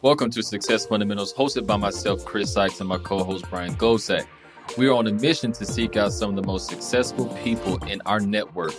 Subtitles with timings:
[0.00, 4.28] Welcome to Success Fundamentals, hosted by myself, Chris Sykes, and my co host, Brian Gosak.
[4.76, 8.00] We are on a mission to seek out some of the most successful people in
[8.06, 8.74] our network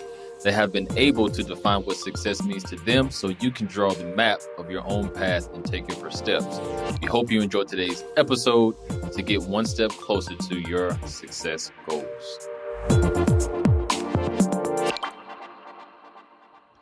[0.45, 3.93] that have been able to define what success means to them so you can draw
[3.93, 6.57] the map of your own path and take your first steps.
[7.01, 8.77] We hope you enjoyed today's episode
[9.11, 12.47] to get one step closer to your success goals.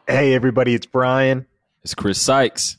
[0.08, 1.48] Hey, everybody, it's Brian.
[1.84, 2.78] It's Chris Sykes.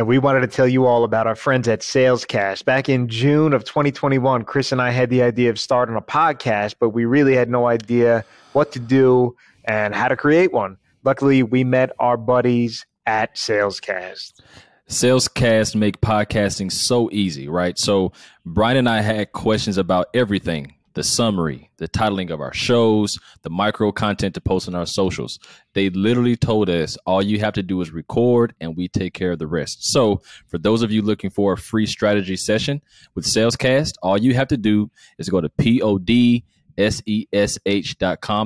[0.00, 2.64] And we wanted to tell you all about our friends at Salescast.
[2.64, 6.76] Back in June of 2021, Chris and I had the idea of starting a podcast,
[6.80, 10.78] but we really had no idea what to do and how to create one.
[11.04, 14.40] Luckily, we met our buddies at Salescast.
[14.88, 17.78] Salescast make podcasting so easy, right?
[17.78, 18.12] So
[18.46, 23.50] Brian and I had questions about everything the summary, the titling of our shows, the
[23.50, 25.38] micro content to post on our socials.
[25.74, 29.32] They literally told us all you have to do is record and we take care
[29.32, 29.92] of the rest.
[29.92, 32.82] So, for those of you looking for a free strategy session
[33.14, 36.42] with Salescast, all you have to do is go to podsesh.com.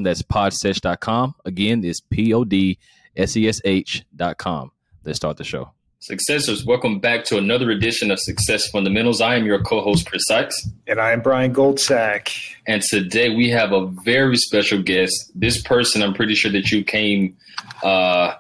[0.03, 1.35] That's podsesh.com.
[1.45, 4.71] Again, it's podsesh.com.
[5.05, 5.75] Let's start the show.
[6.05, 9.23] Successors, welcome back to another edition of Success Fundamentals.
[9.23, 12.55] I am your co-host Chris Sykes, and I am Brian Goldsack.
[12.67, 15.33] And today we have a very special guest.
[15.35, 17.39] This person, I'm pretty sure that you came,
[17.83, 18.35] uh,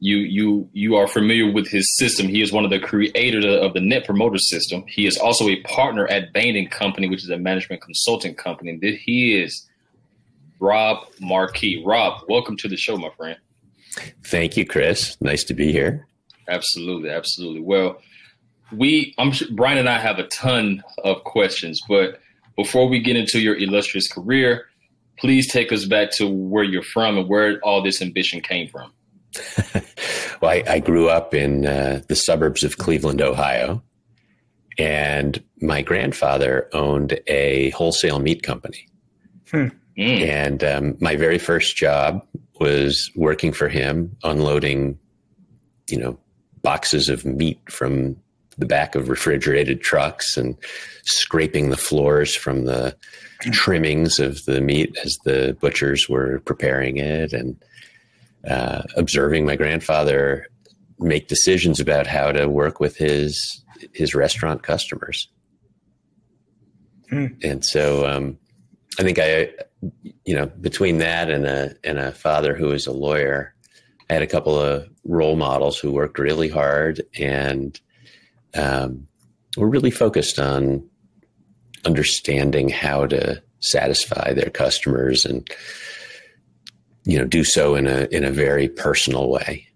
[0.00, 2.26] you you you are familiar with his system.
[2.26, 4.82] He is one of the creators of the Net Promoter System.
[4.88, 8.78] He is also a partner at Bain and Company, which is a management consulting company.
[9.04, 9.68] He is
[10.58, 11.84] Rob Markey.
[11.84, 13.36] Rob, welcome to the show, my friend.
[14.24, 15.20] Thank you, Chris.
[15.20, 16.06] Nice to be here.
[16.48, 17.60] Absolutely, absolutely.
[17.60, 18.00] Well,
[18.72, 22.20] we, I'm sure Brian and I have a ton of questions, but
[22.56, 24.66] before we get into your illustrious career,
[25.18, 28.92] please take us back to where you're from and where all this ambition came from.
[30.40, 33.82] well, I, I, grew up in uh, the suburbs of Cleveland, Ohio,
[34.78, 38.86] and my grandfather owned a wholesale meat company.
[39.50, 39.68] Hmm.
[39.98, 40.20] Mm.
[40.20, 42.24] And um, my very first job
[42.60, 44.98] was working for him, unloading,
[45.88, 46.18] you know,
[46.64, 48.16] boxes of meat from
[48.58, 50.56] the back of refrigerated trucks and
[51.04, 52.96] scraping the floors from the
[53.52, 57.56] trimmings of the meat as the butchers were preparing it and
[58.48, 60.48] uh, observing my grandfather
[60.98, 65.28] make decisions about how to work with his his restaurant customers.
[67.10, 67.26] Hmm.
[67.42, 68.38] And so um,
[68.98, 69.50] I think I,
[70.24, 73.53] you know, between that and a and a father who is a lawyer,
[74.14, 77.80] I had a couple of role models who worked really hard and
[78.54, 79.08] um,
[79.56, 80.88] were really focused on
[81.84, 85.48] understanding how to satisfy their customers and
[87.02, 89.66] you know do so in a in a very personal way.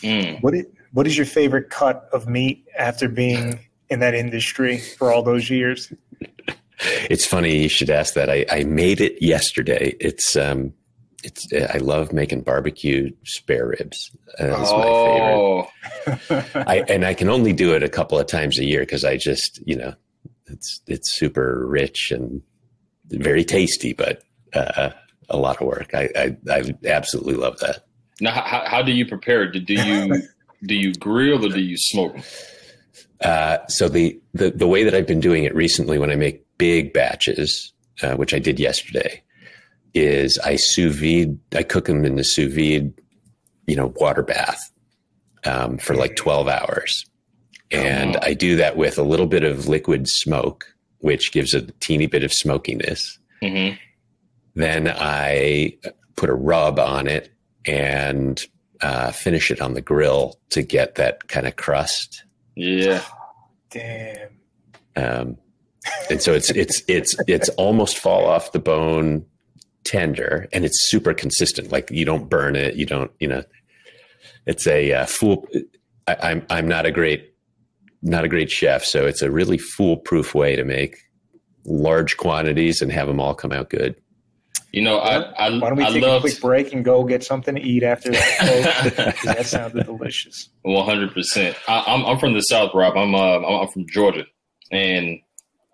[0.00, 0.42] Mm.
[0.42, 3.58] What is, what is your favorite cut of meat after being
[3.90, 5.92] in that industry for all those years?
[7.10, 8.30] it's funny you should ask that.
[8.30, 9.94] I, I made it yesterday.
[10.00, 10.72] It's um,
[11.24, 14.10] it's I love making barbecue spare ribs.
[14.38, 15.68] Uh, oh.
[16.06, 16.68] my favorite.
[16.68, 19.16] I, and I can only do it a couple of times a year because I
[19.16, 19.94] just you know
[20.46, 22.42] it's it's super rich and
[23.06, 24.22] very tasty, but
[24.54, 24.90] uh,
[25.28, 25.94] a lot of work.
[25.94, 27.84] I, I, I absolutely love that.
[28.20, 29.66] Now, how, how do you prepare it?
[29.66, 30.22] Do you
[30.64, 32.16] do you grill or do you smoke?
[33.20, 36.44] Uh, so the, the the way that I've been doing it recently, when I make
[36.58, 39.22] big batches, uh, which I did yesterday,
[39.94, 42.92] is I sous vide, I cook them in the sous vide,
[43.66, 44.70] you know, water bath
[45.44, 47.04] um, for like 12 hours.
[47.70, 48.20] And oh.
[48.22, 52.24] I do that with a little bit of liquid smoke, which gives a teeny bit
[52.24, 53.18] of smokiness.
[53.42, 53.76] Mm-hmm.
[54.54, 55.76] Then I
[56.16, 57.30] put a rub on it
[57.64, 58.44] and
[58.80, 62.24] uh, finish it on the grill to get that kind of crust.
[62.56, 63.02] Yeah.
[63.70, 64.30] Damn.
[64.96, 65.36] Um,
[66.10, 69.24] and so it's it's it's it's almost fall off the bone
[69.88, 71.72] tender and it's super consistent.
[71.72, 73.42] Like you don't burn it, you don't, you know,
[74.46, 75.46] it's a uh, fool.
[76.06, 77.34] I, I'm I'm not a great
[78.02, 80.96] not a great chef, so it's a really foolproof way to make
[81.64, 83.96] large quantities and have them all come out good.
[84.72, 87.02] You know, I, I why don't we I take loved, a quick break and go
[87.04, 89.16] get something to eat after that?
[89.24, 90.50] that sounded delicious.
[90.62, 91.56] One hundred percent.
[91.66, 92.96] I'm I'm from the South, Rob.
[92.96, 94.26] I'm uh, I'm from Georgia,
[94.70, 95.20] and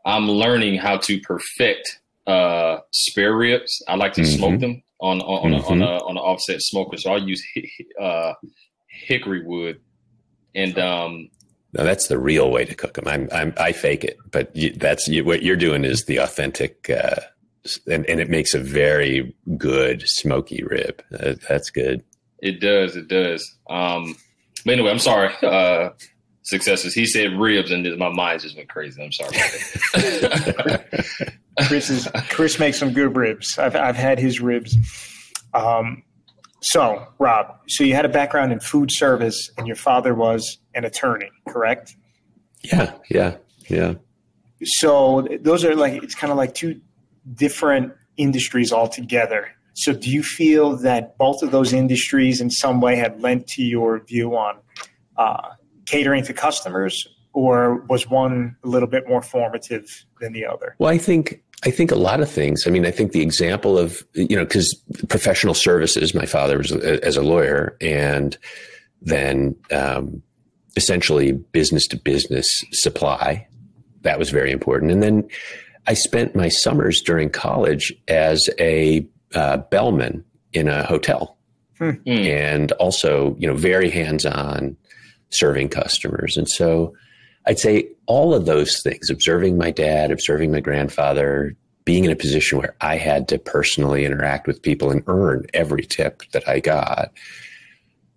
[0.06, 3.82] I'm learning how to perfect uh, spare ribs.
[3.88, 4.36] I like to mm-hmm.
[4.36, 5.72] smoke them on on, mm-hmm.
[5.72, 6.96] on, a, on an offset smoker.
[6.96, 7.44] So I use
[8.00, 8.34] uh,
[8.86, 9.80] hickory wood,
[10.54, 11.30] and um,
[11.72, 13.08] no, that's the real way to cook them.
[13.08, 16.88] I'm, I'm I fake it, but you, that's you, what you're doing is the authentic,
[16.88, 17.20] uh,
[17.90, 21.02] and and it makes a very good smoky rib.
[21.12, 22.02] Uh, that's good.
[22.38, 22.94] It does.
[22.94, 23.44] It does.
[23.68, 24.16] Um,
[24.64, 25.34] but anyway, I'm sorry.
[25.42, 25.90] Uh,
[26.44, 26.94] successes.
[26.94, 29.02] He said ribs, and my mind just went crazy.
[29.02, 29.32] I'm sorry.
[31.66, 33.58] Chris is Chris makes some good ribs.
[33.58, 34.76] I've I've had his ribs.
[35.52, 36.02] Um,
[36.60, 40.84] so Rob, so you had a background in food service, and your father was an
[40.84, 41.96] attorney, correct?
[42.62, 43.36] Yeah, yeah,
[43.68, 43.94] yeah.
[44.62, 46.80] So those are like it's kind of like two
[47.34, 49.50] different industries altogether.
[49.74, 53.62] So do you feel that both of those industries in some way had lent to
[53.62, 54.58] your view on
[55.16, 55.50] uh,
[55.86, 60.74] catering to customers, or was one a little bit more formative than the other?
[60.78, 62.66] Well, I think I think a lot of things.
[62.66, 64.74] I mean, I think the example of you know because
[65.08, 66.14] professional services.
[66.14, 68.36] My father was a, as a lawyer, and
[69.00, 70.22] then um,
[70.76, 73.46] essentially business to business supply.
[74.02, 75.28] That was very important, and then
[75.86, 81.38] I spent my summers during college as a uh, bellman in a hotel,
[81.78, 81.92] hmm.
[82.06, 84.76] and also you know very hands on
[85.34, 86.36] serving customers.
[86.36, 86.94] And so
[87.46, 91.54] I'd say all of those things observing my dad, observing my grandfather,
[91.84, 95.84] being in a position where I had to personally interact with people and earn every
[95.84, 97.12] tip that I got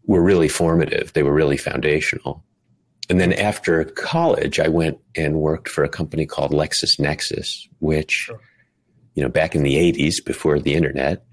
[0.06, 1.12] were really formative.
[1.14, 2.44] They were really foundational.
[3.10, 8.40] And then after college, I went and worked for a company called LexisNexis, which, sure.
[9.16, 11.26] you know, back in the 80s before the internet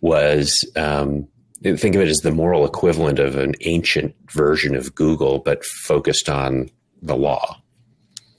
[0.00, 1.28] was um,
[1.74, 6.28] think of it as the moral equivalent of an ancient version of Google, but focused
[6.28, 6.70] on
[7.02, 7.60] the law.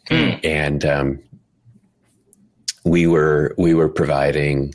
[0.09, 0.45] Mm.
[0.45, 1.19] And um,
[2.85, 4.73] we were we were providing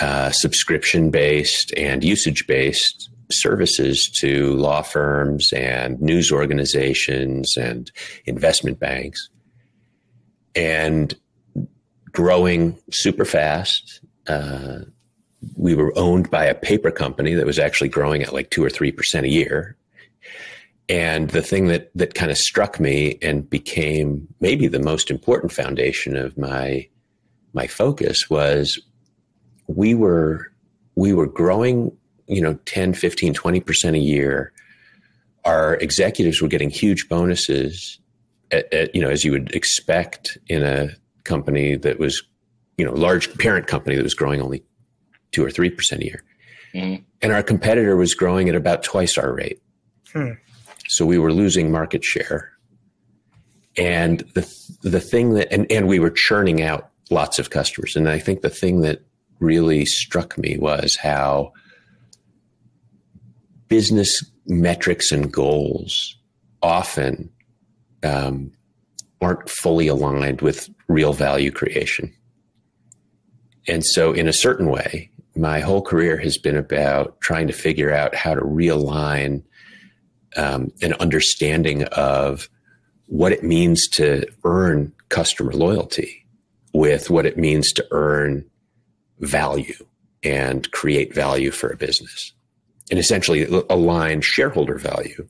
[0.00, 7.90] uh, subscription based and usage based services to law firms and news organizations and
[8.24, 9.28] investment banks,
[10.54, 11.14] and
[12.12, 14.00] growing super fast.
[14.26, 14.80] Uh,
[15.56, 18.70] we were owned by a paper company that was actually growing at like two or
[18.70, 19.76] three percent a year.
[20.88, 25.52] And the thing that that kind of struck me and became maybe the most important
[25.52, 26.88] foundation of my
[27.52, 28.78] my focus was
[29.66, 30.52] we were
[30.94, 31.92] we were growing,
[32.26, 34.52] you know, 10, 15, 20% a year.
[35.44, 37.98] Our executives were getting huge bonuses
[38.50, 40.88] at, at, you know, as you would expect in a
[41.24, 42.22] company that was,
[42.78, 44.62] you know, large parent company that was growing only
[45.32, 46.24] two or three percent a year.
[46.74, 47.02] Mm-hmm.
[47.22, 49.60] And our competitor was growing at about twice our rate.
[50.12, 50.32] Hmm.
[50.88, 52.52] So we were losing market share.
[53.76, 54.50] And the
[54.82, 57.96] the thing that and, and we were churning out lots of customers.
[57.96, 59.02] And I think the thing that
[59.38, 61.52] really struck me was how
[63.68, 66.16] business metrics and goals
[66.62, 67.30] often
[68.02, 68.52] um,
[69.20, 72.12] aren't fully aligned with real value creation.
[73.68, 77.92] And so, in a certain way, my whole career has been about trying to figure
[77.92, 79.42] out how to realign
[80.36, 82.48] um, an understanding of
[83.06, 86.26] what it means to earn customer loyalty
[86.72, 88.44] with what it means to earn
[89.20, 89.86] value
[90.22, 92.32] and create value for a business
[92.90, 95.26] and essentially align shareholder value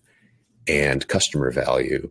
[0.66, 2.10] and customer value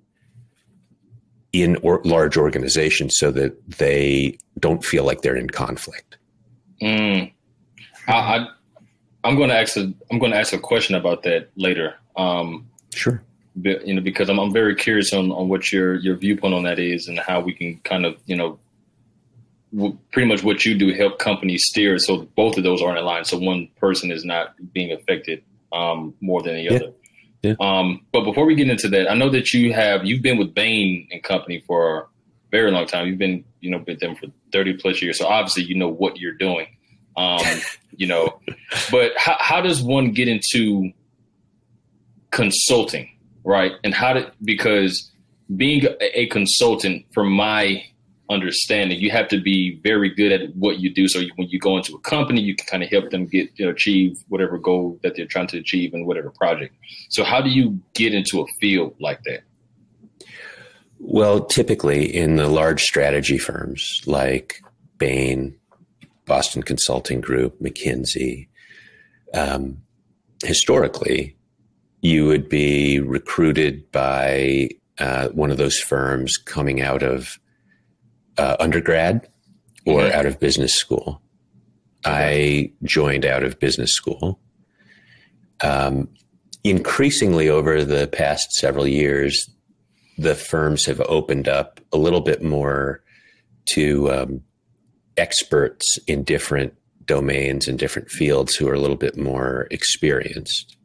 [1.51, 6.17] in or large organizations so that they don't feel like they're in conflict.
[6.81, 7.31] Mm.
[8.07, 8.47] I,
[9.23, 11.95] I am going to ask a I'm going to ask a question about that later.
[12.15, 13.23] Um, sure.
[13.55, 16.79] you know, because I'm I'm very curious on, on what your your viewpoint on that
[16.79, 18.59] is and how we can kind of you know
[19.73, 23.03] w- pretty much what you do help companies steer so both of those are in
[23.03, 25.43] line so one person is not being affected
[25.75, 26.71] um, more than the yeah.
[26.73, 26.93] other.
[27.43, 27.53] Yeah.
[27.59, 30.53] Um, but before we get into that, I know that you have you've been with
[30.55, 32.05] Bain and Company for a
[32.49, 33.07] very long time.
[33.07, 36.17] You've been you know with them for 30 plus years, so obviously you know what
[36.17, 36.67] you're doing.
[37.17, 37.61] Um,
[37.95, 38.39] you know,
[38.91, 40.91] but how, how does one get into
[42.31, 43.09] consulting,
[43.43, 43.71] right?
[43.83, 45.09] And how did because
[45.55, 47.83] being a consultant, from my
[48.29, 51.07] understanding, you have to be very good at what you do.
[51.07, 53.65] So when you go into a company, you can kind of help them get you
[53.65, 56.75] know, achieve whatever goal that they're trying to achieve in whatever project.
[57.09, 59.41] So how do you get into a field like that?
[60.99, 64.61] Well, typically in the large strategy firms like
[64.97, 65.55] Bain,
[66.25, 68.47] Boston Consulting Group, McKinsey.
[69.33, 69.81] Um,
[70.43, 71.35] historically,
[72.01, 77.39] you would be recruited by uh, one of those firms coming out of
[78.37, 79.27] uh, undergrad
[79.85, 80.17] or mm-hmm.
[80.17, 81.21] out of business school.
[82.03, 84.39] I joined out of business school.
[85.61, 86.09] Um,
[86.63, 89.49] increasingly over the past several years,
[90.17, 93.03] the firms have opened up a little bit more
[93.69, 94.41] to um,
[95.17, 96.73] experts in different
[97.05, 100.75] domains and different fields who are a little bit more experienced.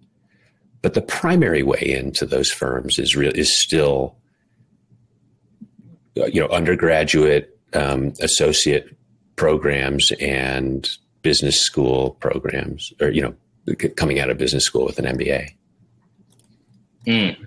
[0.83, 4.17] But the primary way into those firms is real is still
[6.15, 8.97] you know undergraduate um, associate
[9.37, 10.89] programs and
[11.23, 13.35] business school programs or you know
[13.97, 15.49] coming out of business school with an mba
[17.07, 17.47] mm.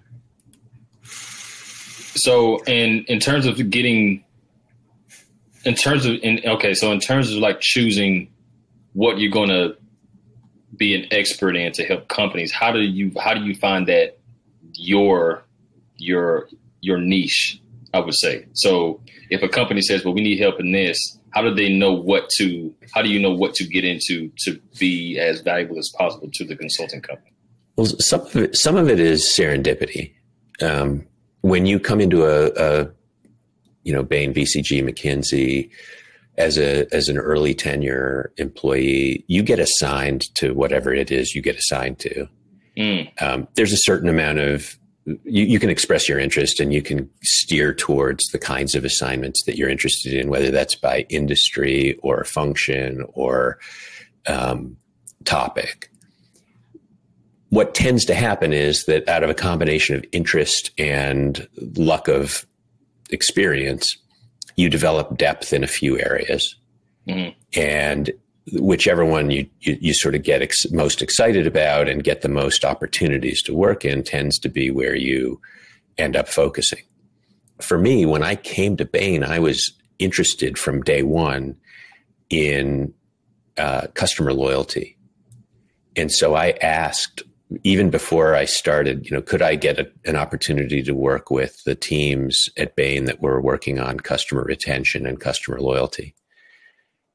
[1.04, 4.23] so in in terms of getting
[5.66, 8.30] in terms of in okay so in terms of like choosing
[8.94, 9.76] what you're going to
[10.76, 14.18] be an expert in to help companies how do you how do you find that
[14.74, 15.44] your
[15.98, 16.50] your
[16.82, 17.60] your niche
[17.94, 18.46] i would say?
[18.54, 21.92] So if a company says well we need help in this how do they know
[21.92, 25.92] what to how do you know what to get into to be as valuable as
[25.98, 27.32] possible to the consulting company?
[27.76, 30.14] Well some of it some of it is serendipity.
[30.62, 31.06] Um,
[31.42, 32.90] when you come into a, a
[33.84, 35.70] you know bain bcg mckinsey
[36.38, 41.42] as a as an early tenure employee, you get assigned to whatever it is you
[41.42, 42.28] get assigned to.
[42.78, 43.22] Mm.
[43.22, 47.10] Um, there's a certain amount of you, you, can express your interest and you can
[47.22, 52.24] steer towards the kinds of assignments that you're interested in, whether that's by industry or
[52.24, 53.60] function or
[54.28, 54.78] um,
[55.26, 55.92] topic.
[57.50, 62.48] What tends to happen is that out of a combination of interest and luck of
[63.14, 63.98] experience,
[64.56, 66.56] you develop depth in a few areas.
[67.08, 67.32] Mm-hmm.
[67.60, 68.12] And
[68.54, 72.30] whichever one you, you, you sort of get ex- most excited about and get the
[72.30, 75.40] most opportunities to work in tends to be where you
[75.98, 76.84] end up focusing.
[77.62, 81.56] For me, when I came to Bain, I was interested from day one
[82.30, 82.94] in
[83.58, 84.98] uh, customer loyalty.
[85.96, 87.22] And so I asked
[87.64, 91.64] even before I started, you know, could I get a, an opportunity to work with
[91.64, 96.16] the teams at Bain that were working on customer retention and customer loyalty?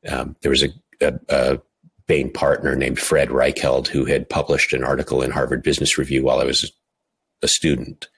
[0.09, 0.69] Um, there was a,
[1.01, 1.61] a, a,
[2.07, 6.41] Bain partner named Fred Reichheld who had published an article in Harvard Business Review while
[6.41, 6.73] I was
[7.43, 8.09] a student,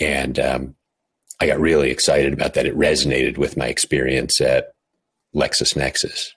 [0.00, 0.74] and um,
[1.40, 2.66] I got really excited about that.
[2.66, 4.74] It resonated with my experience at
[5.32, 6.30] LexisNexis.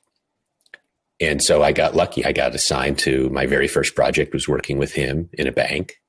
[1.19, 2.23] And so I got lucky.
[2.25, 5.99] I got assigned to my very first project was working with him in a bank.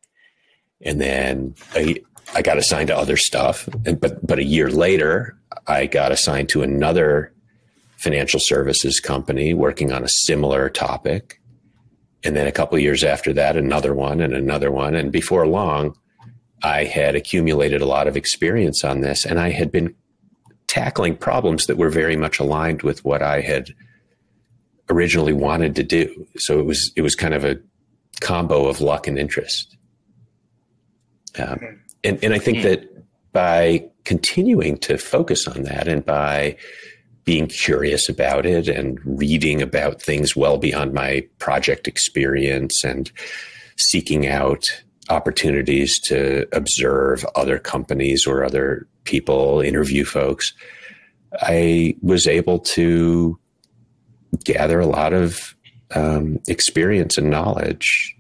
[0.83, 2.03] And then I,
[2.35, 3.69] I got assigned to other stuff.
[3.87, 7.33] And, but, but a year later, I got assigned to another
[7.97, 11.41] financial services company working on a similar topic.
[12.23, 14.95] And then a couple years after that, another one and another one.
[14.95, 15.97] And before long,
[16.63, 19.95] I had accumulated a lot of experience on this and I had been
[20.67, 23.71] tackling problems that were very much aligned with what I had
[24.91, 26.27] originally wanted to do.
[26.37, 27.59] So it was it was kind of a
[28.21, 29.77] combo of luck and interest.
[31.39, 32.85] Um, and and I think that
[33.33, 36.57] by continuing to focus on that and by
[37.25, 43.13] being curious about it and reading about things well beyond my project experience and
[43.77, 44.65] seeking out
[45.11, 50.55] opportunities to observe other companies or other people, interview folks,
[51.43, 53.39] I was able to
[54.45, 55.55] gather a lot of
[55.95, 58.17] um, experience and knowledge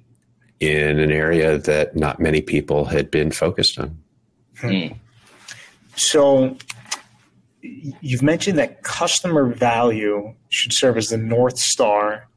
[0.61, 3.99] in an area that not many people had been focused on.
[4.61, 4.88] Hmm.
[5.95, 6.57] So,
[7.61, 12.29] you've mentioned that customer value should serve as the North Star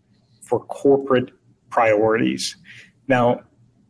[0.41, 1.31] for corporate
[1.69, 2.57] priorities.
[3.07, 3.41] Now,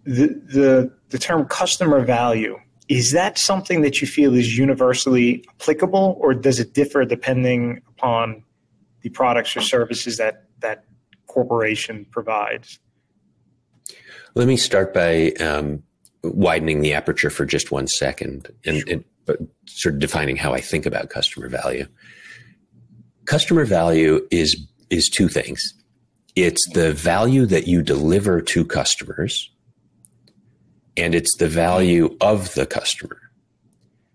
[0.04, 2.58] the, the, the term customer value,
[2.88, 8.44] is that something that you feel is universally applicable, or does it differ depending upon
[9.02, 10.86] the products or services that that
[11.28, 12.80] corporation provides.
[14.36, 15.84] Let me start by um,
[16.24, 18.86] widening the aperture for just one second and, sure.
[18.90, 21.86] and but sort of defining how I think about customer value.
[23.26, 25.74] Customer value is is two things.
[26.36, 29.50] It's the value that you deliver to customers,
[30.98, 33.20] and it's the value of the customer.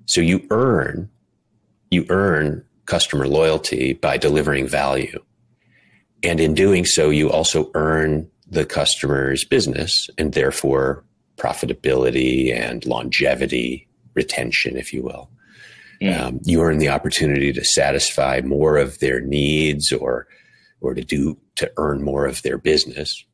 [0.06, 1.10] So you earn
[1.90, 5.22] you earn customer loyalty by delivering value.
[6.22, 11.04] And in doing so, you also earn the customer's business and therefore
[11.36, 15.30] profitability and longevity, retention, if you will.
[16.00, 16.20] Mm.
[16.20, 20.26] Um, you earn the opportunity to satisfy more of their needs or
[20.80, 23.24] or to do to earn more of their business.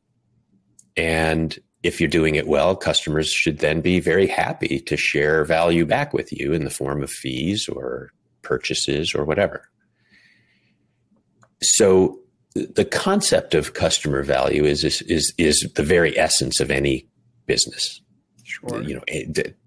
[0.95, 5.85] And if you're doing it well, customers should then be very happy to share value
[5.85, 8.13] back with you in the form of fees or
[8.43, 9.69] purchases or whatever.
[11.61, 12.19] So
[12.53, 17.07] the concept of customer value is is is, is the very essence of any
[17.45, 18.01] business.
[18.43, 18.81] Sure.
[18.83, 19.57] You know, it,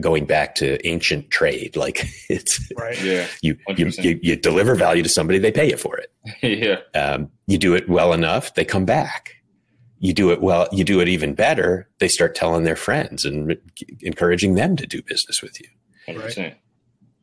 [0.00, 3.00] going back to ancient trade, like it's right.
[3.02, 3.26] Yeah.
[3.42, 6.12] You, you, you you deliver value to somebody, they pay you for it.
[6.42, 7.00] yeah.
[7.00, 9.32] Um, you do it well enough, they come back.
[9.98, 10.68] You do it well.
[10.72, 11.88] You do it even better.
[12.00, 13.56] They start telling their friends and
[14.00, 15.68] encouraging them to do business with you.
[16.08, 16.54] 100%.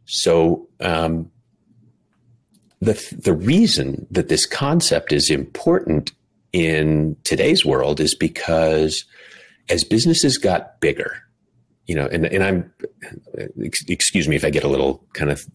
[0.05, 1.31] So um,
[2.81, 6.11] the the reason that this concept is important
[6.51, 9.05] in today's world is because
[9.69, 11.17] as businesses got bigger,
[11.87, 12.73] you know, and, and I'm,
[13.57, 15.45] excuse me if I get a little kind of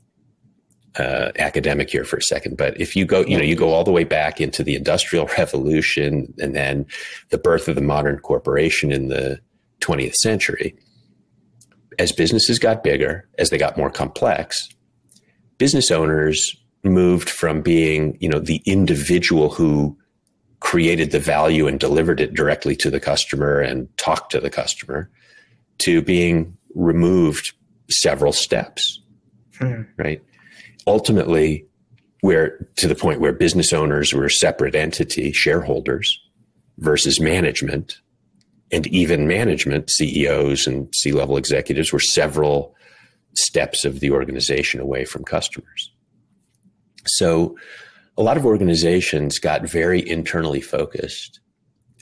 [0.99, 3.85] uh, academic here for a second, but if you go, you know, you go all
[3.85, 6.87] the way back into the Industrial Revolution and then
[7.31, 9.41] the birth of the modern corporation in the
[9.81, 10.75] 20th century,
[11.99, 14.69] as businesses got bigger, as they got more complex,
[15.59, 19.97] business owners moved from being, you know, the individual who
[20.61, 25.11] created the value and delivered it directly to the customer and talked to the customer
[25.79, 27.53] to being removed
[27.91, 29.01] several steps.
[29.59, 29.83] Hmm.
[29.97, 30.23] Right.
[30.87, 31.67] Ultimately,
[32.21, 36.21] where to the point where business owners were a separate entity, shareholders
[36.79, 38.01] versus management,
[38.71, 42.75] and even management, CEOs and C level executives were several
[43.37, 45.93] steps of the organization away from customers.
[47.07, 47.57] So,
[48.17, 51.39] a lot of organizations got very internally focused.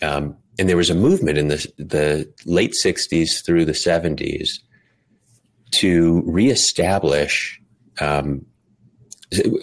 [0.01, 4.49] Um, and there was a movement in the, the late 60s through the 70s
[5.73, 7.61] to reestablish,
[8.01, 8.47] um,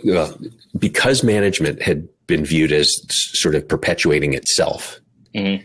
[0.03, 0.37] well,
[0.77, 4.99] because management had been viewed as sort of perpetuating itself.
[5.35, 5.63] Mm-hmm.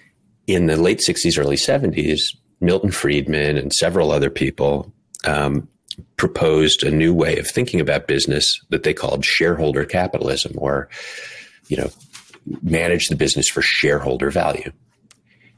[0.49, 4.91] In the late 60s, early 70s, Milton Friedman and several other people
[5.27, 5.69] um,
[6.17, 10.89] proposed a new way of thinking about business that they called shareholder capitalism or
[11.69, 11.91] you know
[12.63, 14.73] manage the business for shareholder value.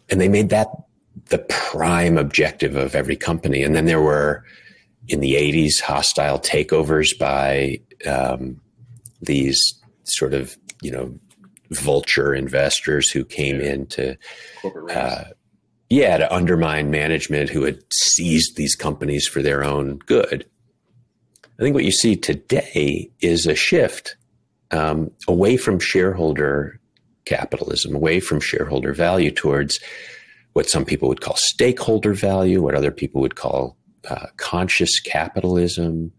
[0.09, 0.69] And they made that
[1.27, 3.63] the prime objective of every company.
[3.63, 4.45] And then there were
[5.07, 8.61] in the 80s hostile takeovers by um,
[9.23, 11.15] these sort of you know
[11.71, 14.17] vulture investors who came in to
[14.93, 15.25] uh,
[15.91, 20.49] yeah, to undermine management who had seized these companies for their own good.
[21.59, 24.17] I think what you see today is a shift
[24.71, 26.81] um, away from shareholder
[27.25, 29.81] capitalism, away from shareholder value towards
[30.53, 33.77] what some people would call stakeholder value, what other people would call
[34.09, 36.13] uh, conscious capitalism.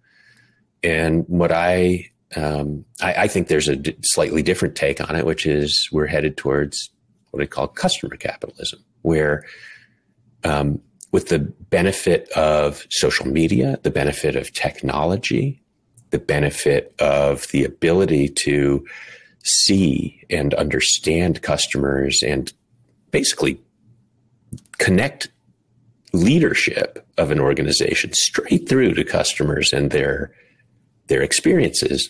[0.83, 5.25] And what I, um, I, I think there's a d- slightly different take on it,
[5.25, 6.89] which is we're headed towards
[7.31, 9.45] what I call customer capitalism where
[10.43, 10.79] um,
[11.11, 15.61] with the benefit of social media, the benefit of technology,
[16.11, 18.85] the benefit of the ability to
[19.43, 22.53] see and understand customers and
[23.11, 23.59] basically
[24.77, 25.29] connect
[26.13, 30.31] leadership of an organization straight through to customers and their
[31.07, 32.09] their experiences.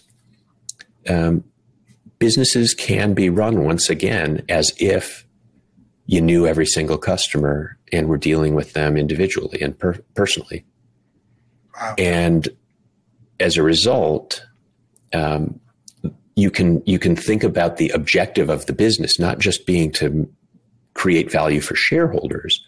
[1.07, 1.43] Um,
[2.19, 5.25] businesses can be run once again as if
[6.05, 10.65] you knew every single customer and were dealing with them individually and per- personally.
[11.75, 11.95] Wow.
[11.97, 12.47] And
[13.39, 14.45] as a result,
[15.13, 15.59] um,
[16.35, 20.29] you can you can think about the objective of the business not just being to
[20.93, 22.65] create value for shareholders,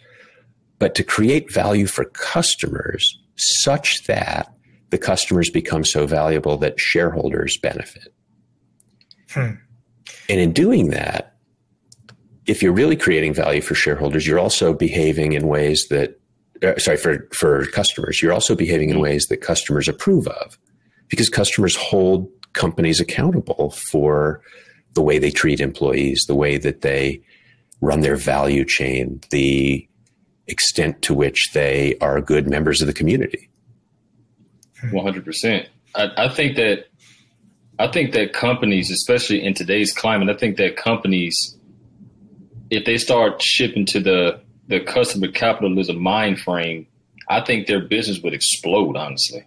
[0.79, 4.53] but to create value for customers such that
[4.89, 8.12] the customers become so valuable that shareholders benefit.
[9.33, 9.55] Hmm.
[10.29, 11.35] And in doing that,
[12.45, 16.19] if you're really creating value for shareholders, you're also behaving in ways that,
[16.61, 19.03] uh, sorry, for, for customers, you're also behaving in mm-hmm.
[19.03, 20.57] ways that customers approve of
[21.07, 24.41] because customers hold companies accountable for
[24.93, 27.21] the way they treat employees, the way that they
[27.81, 29.87] run their value chain, the
[30.47, 33.49] extent to which they are good members of the community.
[34.83, 35.67] 100%.
[35.95, 36.87] I, I think that
[37.79, 41.57] I think that companies, especially in today's climate, I think that companies
[42.69, 46.87] if they start shipping to the the customer capitalism mind frame,
[47.29, 49.45] I think their business would explode, honestly.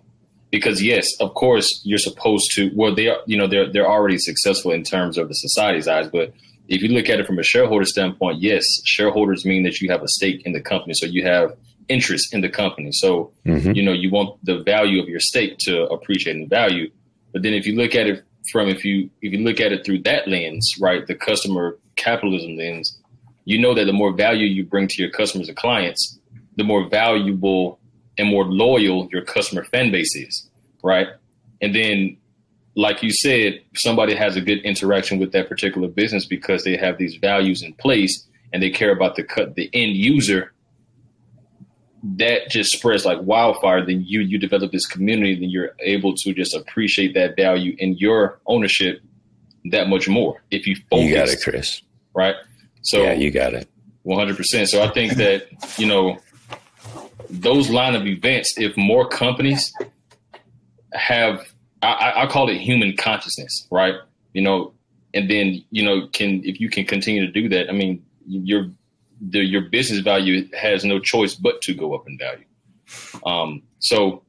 [0.51, 2.71] Because yes, of course, you're supposed to.
[2.75, 6.09] Well, they are, you know, they're they're already successful in terms of the society's eyes.
[6.09, 6.33] But
[6.69, 10.03] if you look at it from a shareholder standpoint, yes, shareholders mean that you have
[10.03, 11.57] a stake in the company, so you have
[11.89, 12.91] interest in the company.
[12.93, 13.73] So mm-hmm.
[13.73, 16.91] you know you want the value of your stake to appreciate in value.
[17.37, 19.85] But then if you look at it from if you if you look at it
[19.85, 22.97] through that lens, right, the customer capitalism lens,
[23.45, 26.19] you know that the more value you bring to your customers and clients,
[26.57, 27.79] the more valuable
[28.17, 30.49] and more loyal your customer fan base is,
[30.83, 31.09] right?
[31.61, 32.17] And then,
[32.75, 36.97] like you said, somebody has a good interaction with that particular business because they have
[36.97, 40.55] these values in place and they care about the cut the end user.
[42.17, 43.85] That just spreads like wildfire.
[43.85, 47.97] Then you you develop this community, then you're able to just appreciate that value in
[47.97, 49.01] your ownership
[49.71, 51.07] that much more if you focus.
[51.07, 51.83] You got it, Chris.
[52.15, 52.37] Right.
[52.83, 53.69] So yeah, you got it.
[54.07, 54.69] 100%.
[54.69, 56.19] So I think that, you know,
[57.29, 59.73] those line of events, if more companies
[60.93, 61.45] have
[61.83, 63.95] I, I call it human consciousness, right?
[64.33, 64.73] You know,
[65.15, 68.71] and then you know can if you can continue to do that, I mean, your
[69.21, 72.45] the, your business value has no choice but to go up in value.
[73.25, 74.23] Um, so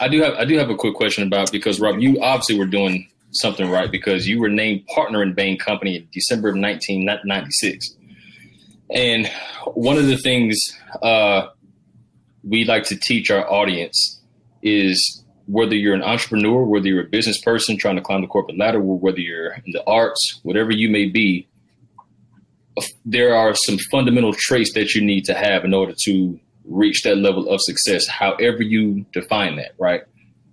[0.00, 2.66] I do have I do have a quick question about because Rob, you obviously were
[2.66, 7.94] doing something right because you were named partner in Bain Company in December of 1996.
[8.94, 9.30] And
[9.74, 10.58] one of the things
[11.02, 11.48] uh,
[12.42, 14.20] we like to teach our audience
[14.62, 18.58] is whether you're an entrepreneur, whether you're a business person trying to climb the corporate
[18.58, 21.48] ladder, or whether you're in the arts, whatever you may be,
[23.04, 27.16] there are some fundamental traits that you need to have in order to reach that
[27.16, 30.02] level of success, however you define that, right?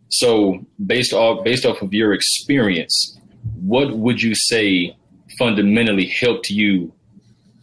[0.09, 3.19] So based off based off of your experience,
[3.61, 4.95] what would you say
[5.37, 6.93] fundamentally helped you,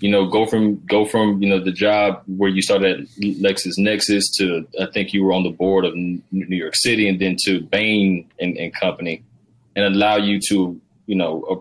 [0.00, 4.22] you know, go from go from you know the job where you started at LexisNexis
[4.38, 7.60] to I think you were on the board of New York City and then to
[7.60, 9.22] Bain and, and Company,
[9.76, 11.56] and allow you to you know uh,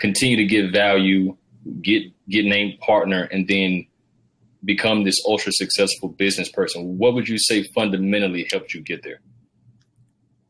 [0.00, 1.36] continue to give value,
[1.82, 3.86] get get named partner, and then
[4.64, 6.98] become this ultra successful business person.
[6.98, 9.20] What would you say fundamentally helped you get there?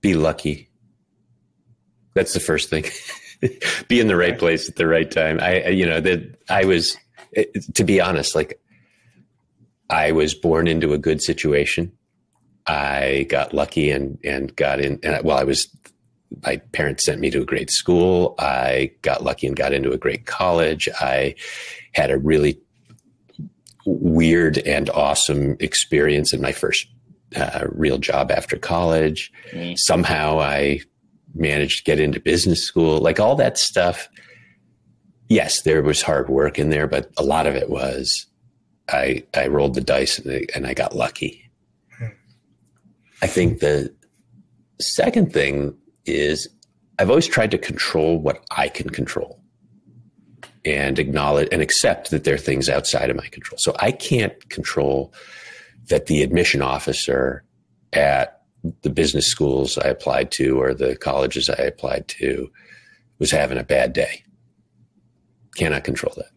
[0.04, 0.68] be lucky.
[2.12, 2.84] That's the first thing.
[3.88, 5.40] be in the right place at the right time.
[5.40, 6.94] I, you know, that I was,
[7.74, 8.60] to be honest, like
[9.88, 11.90] I was born into a good situation.
[12.66, 15.74] I got lucky and, and got in, and well, I was,
[16.42, 18.34] my parents sent me to a great school.
[18.38, 20.88] I got lucky and got into a great college.
[21.00, 21.34] I
[21.92, 22.60] had a really
[23.86, 26.86] weird and awesome experience in my first
[27.36, 29.32] uh, real job after college.
[29.52, 29.76] Mm.
[29.78, 30.80] Somehow I
[31.34, 34.08] managed to get into business school, like all that stuff.
[35.28, 38.26] Yes, there was hard work in there, but a lot of it was
[38.88, 41.50] I I rolled the dice and I, and I got lucky.
[42.00, 42.14] Mm.
[43.22, 43.94] I think the
[44.80, 46.48] second thing is
[46.98, 49.40] I've always tried to control what I can control
[50.64, 53.58] and acknowledge and accept that there are things outside of my control.
[53.58, 55.12] So I can't control
[55.88, 57.44] that the admission officer
[57.92, 58.42] at
[58.82, 62.50] the business schools I applied to or the colleges I applied to
[63.18, 64.22] was having a bad day.
[65.56, 66.30] Cannot control that.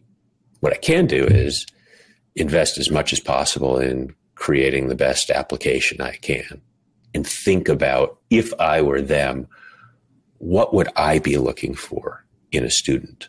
[0.60, 1.66] What I can do is
[2.36, 6.60] invest as much as possible in creating the best application I can
[7.14, 9.48] and think about if I were them,
[10.38, 13.28] what would I be looking for in a student?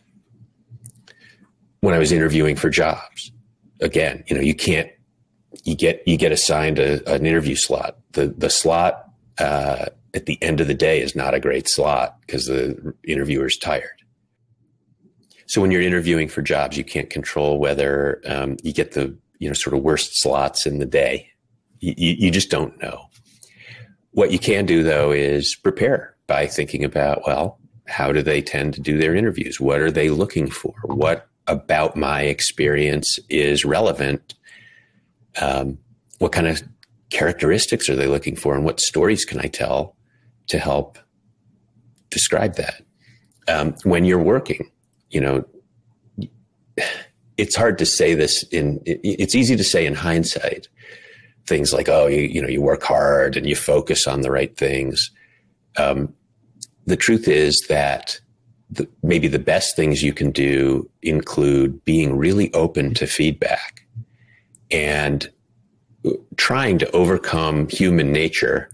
[1.82, 3.32] When I was interviewing for jobs,
[3.82, 4.89] again, you know, you can't
[5.63, 7.98] you get you get assigned a, an interview slot.
[8.12, 9.06] The the slot
[9.39, 13.48] uh, at the end of the day is not a great slot because the interviewer
[13.48, 14.04] is tired.
[15.48, 19.48] So when you're interviewing for jobs, you can't control whether um, you get the you
[19.48, 21.30] know sort of worst slots in the day.
[21.80, 23.06] You, you just don't know.
[24.12, 28.74] What you can do though is prepare by thinking about well, how do they tend
[28.76, 29.60] to do their interviews?
[29.60, 30.74] What are they looking for?
[30.86, 34.36] What about my experience is relevant
[35.42, 35.78] um,
[36.20, 36.62] what kind of
[37.10, 39.96] characteristics are they looking for and what stories can I tell
[40.48, 40.98] to help
[42.10, 42.84] describe that?
[43.48, 44.70] Um, when you're working,
[45.10, 45.46] you know,
[47.38, 50.68] it's hard to say this in, it's easy to say in hindsight
[51.48, 54.56] things like, oh, you, you know, you work hard and you focus on the right
[54.56, 55.10] things.
[55.78, 56.13] Um,
[56.89, 58.19] the truth is that
[58.69, 63.86] the, maybe the best things you can do include being really open to feedback
[64.71, 65.30] and
[66.38, 68.69] trying to overcome human nature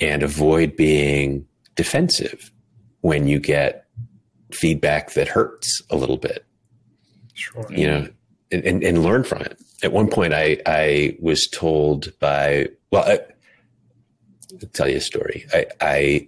[0.00, 2.50] and avoid being defensive
[3.02, 3.86] when you get
[4.52, 6.44] feedback that hurts a little bit.
[7.34, 7.66] Sure.
[7.70, 8.08] You know,
[8.50, 9.58] and, and, and learn from it.
[9.82, 13.20] At one point, I, I was told by, well, I,
[14.60, 15.46] will tell you a story.
[15.54, 16.26] I, I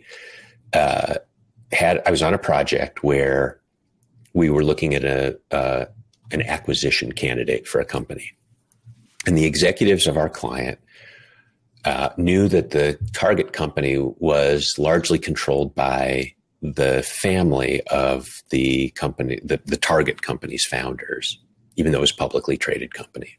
[0.72, 1.14] uh,
[1.72, 3.60] had, I was on a project where
[4.34, 5.86] we were looking at a, uh,
[6.30, 8.32] an acquisition candidate for a company
[9.26, 10.78] and the executives of our client
[11.84, 19.40] uh, knew that the target company was largely controlled by the family of the company,
[19.42, 21.40] the, the target company's founders,
[21.76, 23.36] even though it was a publicly traded company.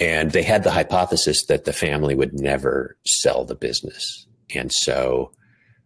[0.00, 4.26] And they had the hypothesis that the family would never sell the business.
[4.54, 5.32] And so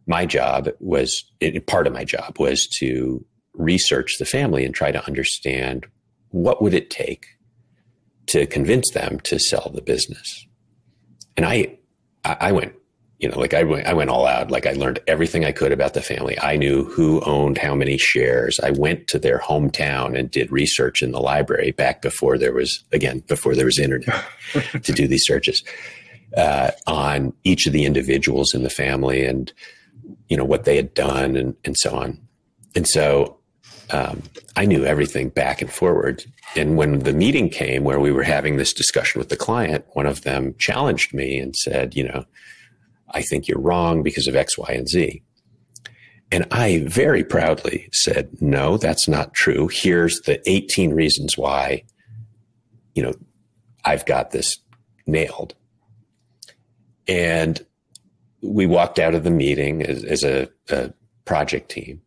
[0.06, 4.90] my job was, it, part of my job was to research the family and try
[4.90, 5.86] to understand
[6.30, 7.26] what would it take
[8.26, 10.46] to convince them to sell the business.
[11.36, 11.78] And I,
[12.24, 12.74] I went,
[13.18, 14.50] you know, like I went, I went all out.
[14.50, 16.38] Like I learned everything I could about the family.
[16.40, 18.58] I knew who owned how many shares.
[18.60, 22.82] I went to their hometown and did research in the library back before there was,
[22.92, 24.24] again, before there was internet
[24.82, 25.62] to do these searches.
[26.36, 29.52] uh, on each of the individuals in the family and
[30.28, 32.20] you know what they had done and and so on.
[32.74, 33.38] And so
[33.90, 34.22] um,
[34.56, 36.24] I knew everything back and forward.
[36.56, 40.06] And when the meeting came where we were having this discussion with the client, one
[40.06, 42.24] of them challenged me and said, you know,
[43.10, 45.22] I think you're wrong because of X, Y, and Z.
[46.30, 49.68] And I very proudly said, no, that's not true.
[49.68, 51.84] Here's the 18 reasons why,
[52.94, 53.12] you know,
[53.84, 54.56] I've got this
[55.06, 55.54] nailed.
[57.06, 57.64] And
[58.42, 60.92] we walked out of the meeting as, as a, a
[61.24, 62.02] project team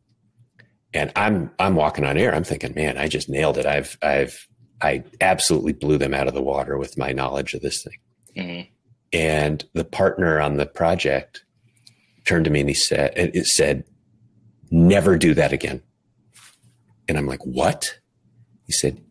[0.95, 2.34] and I'm I'm walking on air.
[2.34, 3.65] I'm thinking, man, I just nailed it.
[3.65, 4.48] I've I've
[4.82, 8.00] I absolutely blew them out of the water with my knowledge of this thing.
[8.38, 8.69] Mm-hmm.
[9.13, 11.43] And the partner on the project
[12.26, 13.84] turned to me and he said, "It said,
[14.71, 15.84] never do that again."
[17.08, 18.00] And I'm like, "What?"
[18.65, 19.02] He said,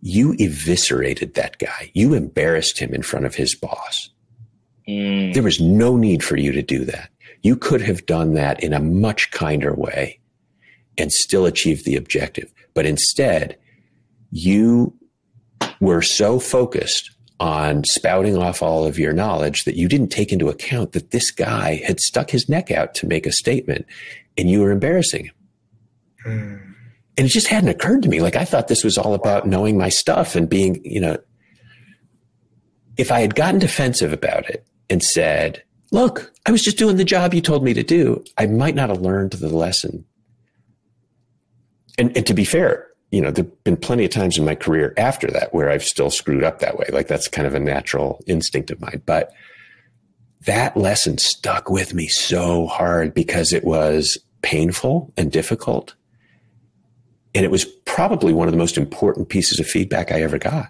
[0.00, 1.90] "You eviscerated that guy.
[1.92, 4.10] You embarrassed him in front of his boss.
[4.90, 5.34] Mm.
[5.34, 7.10] There was no need for you to do that.
[7.42, 10.20] You could have done that in a much kinder way."
[11.00, 12.52] and still achieve the objective.
[12.74, 13.56] But instead,
[14.30, 14.94] you
[15.80, 20.50] were so focused on spouting off all of your knowledge that you didn't take into
[20.50, 23.86] account that this guy had stuck his neck out to make a statement
[24.36, 25.34] and you were embarrassing him.
[26.26, 26.74] Mm.
[27.16, 28.20] And it just hadn't occurred to me.
[28.20, 31.16] Like I thought this was all about knowing my stuff and being, you know,
[32.98, 37.04] if I had gotten defensive about it and said, look, I was just doing the
[37.04, 40.04] job you told me to do, I might not have learned the lesson
[42.00, 44.94] and, and to be fair, you know, there've been plenty of times in my career
[44.96, 46.86] after that where I've still screwed up that way.
[46.90, 49.02] Like that's kind of a natural instinct of mine.
[49.04, 49.32] But
[50.46, 55.94] that lesson stuck with me so hard because it was painful and difficult.
[57.34, 60.68] And it was probably one of the most important pieces of feedback I ever got.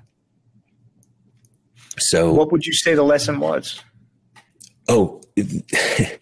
[1.98, 3.80] So, what would you say the lesson was?
[4.90, 6.18] Oh, that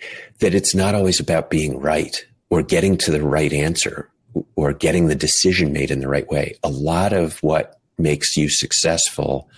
[0.54, 4.10] it's not always about being right or getting to the right answer
[4.56, 6.54] or getting the decision made in the right way.
[6.62, 9.48] A lot of what makes you successful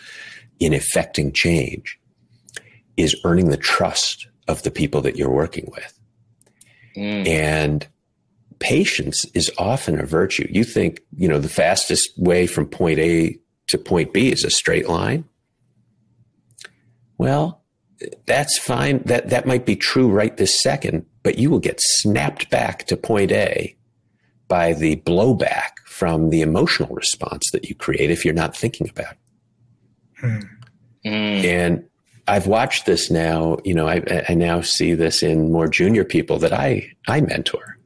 [0.61, 1.99] in effecting change
[2.97, 5.99] is earning the trust of the people that you're working with.
[6.97, 7.27] Mm.
[7.27, 7.89] And
[8.61, 10.47] patience is often a virtue.
[10.51, 14.51] You think, you know, the fastest way from point A to point B is a
[14.51, 15.25] straight line.
[17.19, 17.60] Well,
[18.27, 19.03] that's fine.
[19.05, 22.97] That that might be true right this second, but you will get snapped back to
[22.97, 23.77] point A
[24.49, 29.13] by the blowback from the emotional response that you create if you're not thinking about
[29.13, 29.19] it.
[30.19, 30.41] Hmm.
[31.05, 31.45] Mm.
[31.45, 31.89] And
[32.27, 36.39] I've watched this now, you know, I, I now see this in more junior people
[36.39, 37.79] that I, I mentor.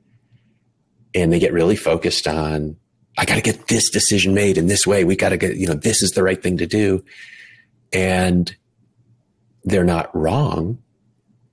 [1.15, 2.77] And they get really focused on,
[3.17, 5.05] I got to get this decision made in this way.
[5.05, 7.05] We got to get, you know, this is the right thing to do.
[7.93, 8.55] And
[9.65, 10.79] they're not wrong,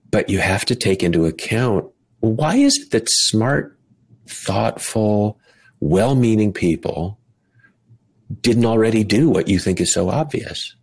[0.09, 1.85] but you have to take into account
[2.19, 3.77] why is it that smart
[4.27, 5.39] thoughtful,
[5.79, 7.17] well meaning people
[8.41, 10.75] didn't already do what you think is so obvious?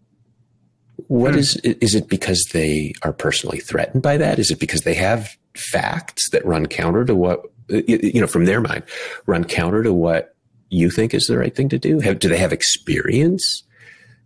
[1.07, 1.39] What hmm.
[1.39, 4.39] is is it because they are personally threatened by that?
[4.39, 8.61] Is it because they have facts that run counter to what you know from their
[8.61, 8.83] mind
[9.27, 10.35] run counter to what
[10.71, 12.01] you think is the right thing to do?
[12.01, 13.63] Have, do they have experience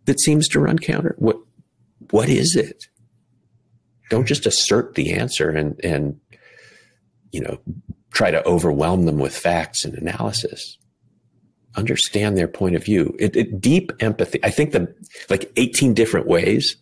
[0.06, 1.14] that seems to run counter?
[1.18, 1.36] What
[2.10, 2.86] what is it?
[4.12, 6.20] Don't just assert the answer and and
[7.30, 7.58] you know
[8.12, 10.76] try to overwhelm them with facts and analysis.
[11.76, 13.16] Understand their point of view.
[13.18, 14.38] It, it, deep empathy.
[14.44, 14.94] I think the
[15.30, 16.76] like 18 different ways.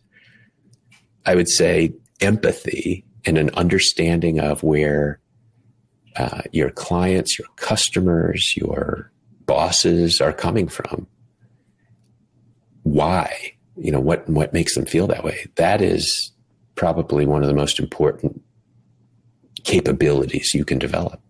[1.25, 5.21] I would say empathy and an understanding of where
[6.17, 9.13] uh, your clients, your customers, your
[9.47, 11.07] bosses are coming from.
[12.83, 13.53] Why?
[13.77, 14.29] You know what?
[14.29, 15.47] What makes them feel that way?
[15.55, 16.33] That is
[16.81, 18.41] probably one of the most important
[19.65, 21.21] capabilities you can develop.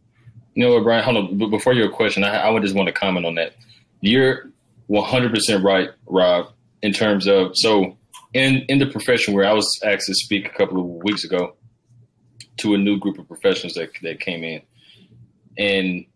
[0.55, 1.03] You know Brian?
[1.03, 1.51] Hold on.
[1.51, 3.57] Before your question, I, I would just want to comment on that.
[4.01, 4.53] You're
[4.89, 7.97] 100% right, Rob, in terms of so
[8.33, 11.57] in in the profession where I was asked to speak a couple of weeks ago
[12.59, 14.63] to a new group of professionals that that came in,
[15.59, 16.07] and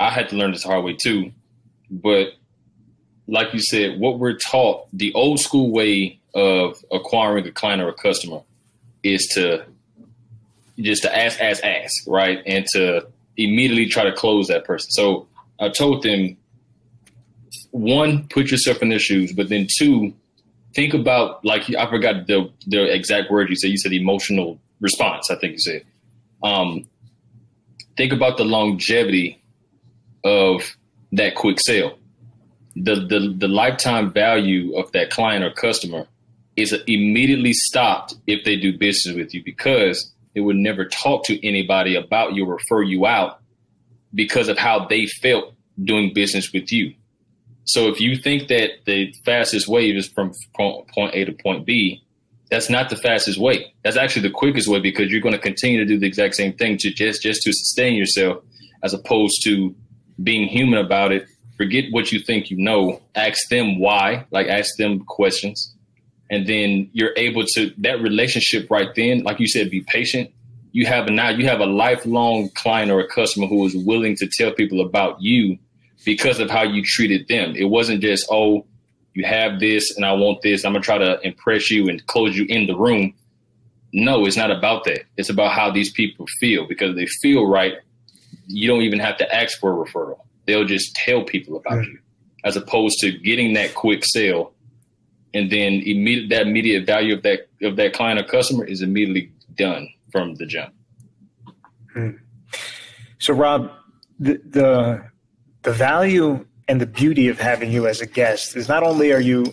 [0.00, 1.30] I had to learn this hard way too.
[1.92, 2.30] But
[3.28, 7.88] like you said, what we're taught, the old school way of acquiring a client or
[7.88, 8.40] a customer
[9.04, 9.64] is to
[10.80, 12.42] just to ask, ask, ask, right?
[12.46, 14.90] And to immediately try to close that person.
[14.90, 15.28] So
[15.60, 16.36] I told them,
[17.70, 20.12] one, put yourself in their shoes, but then two,
[20.74, 23.70] think about like I forgot the the exact word you said.
[23.70, 25.30] You said emotional response.
[25.30, 25.84] I think you said.
[26.42, 26.86] Um,
[27.96, 29.40] think about the longevity
[30.24, 30.76] of
[31.12, 31.98] that quick sale,
[32.76, 36.06] the the the lifetime value of that client or customer
[36.56, 41.46] is immediately stopped if they do business with you because they would never talk to
[41.46, 43.40] anybody about you, or refer you out
[44.14, 46.94] because of how they felt doing business with you.
[47.64, 52.02] So if you think that the fastest way is from point A to point B,
[52.50, 53.72] that's not the fastest way.
[53.82, 56.52] That's actually the quickest way because you're going to continue to do the exact same
[56.52, 58.44] thing to just just to sustain yourself,
[58.82, 59.74] as opposed to
[60.22, 61.26] being human about it.
[61.56, 63.00] Forget what you think you know.
[63.14, 64.26] Ask them why.
[64.30, 65.73] Like ask them questions,
[66.30, 69.22] and then you're able to that relationship right then.
[69.22, 70.30] Like you said, be patient.
[70.72, 74.16] You have a now you have a lifelong client or a customer who is willing
[74.16, 75.58] to tell people about you
[76.04, 77.54] because of how you treated them.
[77.56, 78.66] It wasn't just, oh,
[79.14, 80.64] you have this and I want this.
[80.64, 83.14] I'm going to try to impress you and close you in the room.
[83.92, 85.04] No, it's not about that.
[85.16, 87.74] It's about how these people feel because they feel right.
[88.46, 90.18] You don't even have to ask for a referral.
[90.46, 91.92] They'll just tell people about mm-hmm.
[91.92, 91.98] you
[92.42, 94.52] as opposed to getting that quick sale
[95.34, 99.30] and then immediate that immediate value of that of that client or customer is immediately
[99.54, 100.72] done from the jump.
[101.92, 102.10] Hmm.
[103.18, 103.70] So Rob,
[104.18, 105.04] the, the
[105.62, 109.20] the value and the beauty of having you as a guest is not only are
[109.20, 109.46] you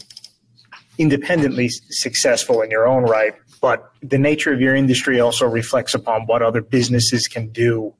[0.97, 6.25] independently successful in your own right, but the nature of your industry also reflects upon
[6.25, 7.93] what other businesses can do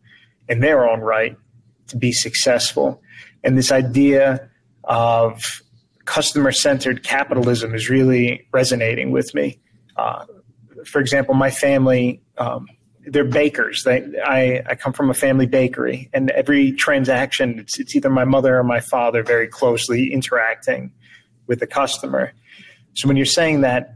[0.48, 1.36] in their own right
[1.88, 3.02] to be successful.
[3.44, 4.50] And this idea
[4.84, 5.62] of
[6.12, 9.58] customer centered capitalism is really resonating with me.
[9.96, 10.26] Uh,
[10.86, 12.68] for example, my family um,
[13.06, 13.84] they're bakers.
[13.84, 18.26] They, I, I come from a family bakery, and every transaction, it's, it's either my
[18.26, 20.92] mother or my father very closely interacting
[21.48, 22.34] with the customer.
[22.94, 23.96] So when you're saying that,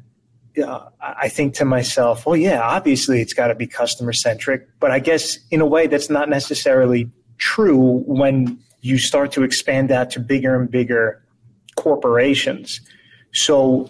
[0.65, 4.89] uh, I think to myself, well, yeah, obviously it's got to be customer centric, but
[4.89, 10.11] I guess in a way that's not necessarily true when you start to expand out
[10.11, 11.24] to bigger and bigger
[11.75, 12.79] corporations.
[13.33, 13.89] So,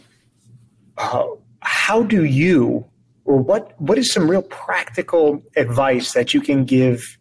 [0.97, 1.25] uh,
[1.61, 2.85] how do you
[3.25, 7.17] or what what is some real practical advice that you can give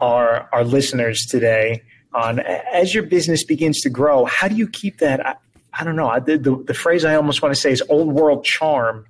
[0.00, 1.82] our our listeners today
[2.14, 5.34] on as your business begins to grow how do you keep that i,
[5.78, 8.44] I don't know the, the, the phrase i almost want to say is old world
[8.44, 9.06] charm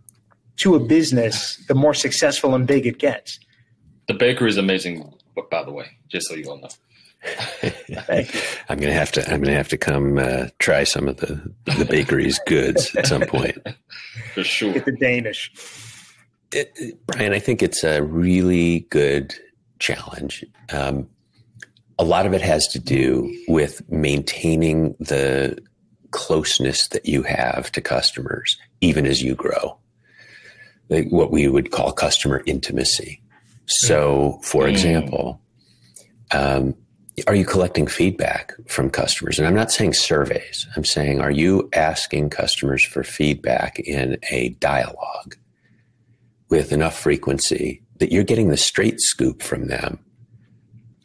[0.56, 3.38] to a business the more successful and big it gets
[4.08, 5.12] the bakery is amazing
[5.50, 6.68] by the way just so you all know
[8.68, 9.32] I'm gonna have to.
[9.32, 13.22] I'm gonna have to come uh, try some of the the bakery's goods at some
[13.22, 13.58] point.
[14.34, 14.72] For sure.
[14.72, 15.52] Get the Danish
[16.52, 19.34] it, Brian, I think it's a really good
[19.78, 20.44] challenge.
[20.72, 21.08] Um,
[21.98, 25.58] a lot of it has to do with maintaining the
[26.10, 29.78] closeness that you have to customers, even as you grow.
[30.88, 33.20] Like what we would call customer intimacy.
[33.66, 34.70] So, for mm.
[34.70, 35.40] example,
[36.30, 36.74] um,
[37.26, 39.38] are you collecting feedback from customers?
[39.38, 40.66] And I'm not saying surveys.
[40.76, 45.36] I'm saying, are you asking customers for feedback in a dialogue?
[46.48, 49.98] with enough frequency that you're getting the straight scoop from them,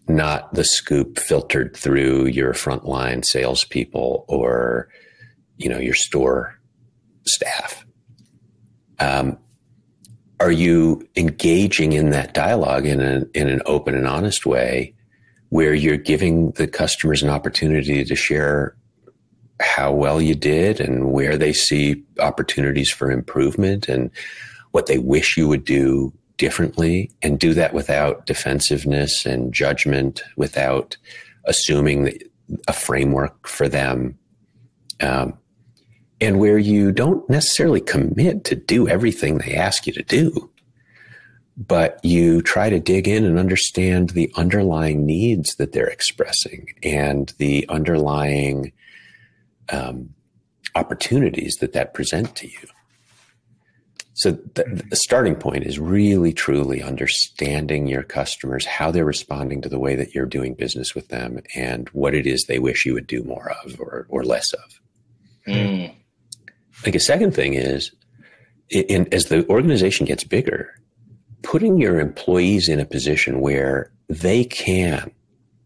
[0.07, 4.89] not the scoop filtered through your frontline salespeople or,
[5.57, 6.59] you know, your store
[7.25, 7.85] staff.
[8.99, 9.37] Um,
[10.39, 14.95] are you engaging in that dialogue in, a, in an open and honest way
[15.51, 18.73] where you're giving the customers an opportunity to share
[19.59, 24.09] how well you did and where they see opportunities for improvement and
[24.71, 30.95] what they wish you would do differently and do that without defensiveness and judgment, without
[31.45, 32.17] assuming
[32.69, 34.17] a framework for them.
[35.01, 35.37] Um,
[36.21, 40.50] and where you don't necessarily commit to do everything they ask you to do,
[41.57, 47.33] but you try to dig in and understand the underlying needs that they're expressing and
[47.37, 48.71] the underlying
[49.69, 50.09] um,
[50.75, 52.67] opportunities that that present to you.
[54.13, 59.69] So the, the, starting point is really truly understanding your customers, how they're responding to
[59.69, 62.93] the way that you're doing business with them, and what it is they wish you
[62.93, 64.79] would do more of or, or less of.
[65.47, 65.95] Mm.
[66.85, 67.91] Like a second thing is,
[68.69, 70.75] in, as the organization gets bigger,
[71.43, 75.11] putting your employees in a position where they can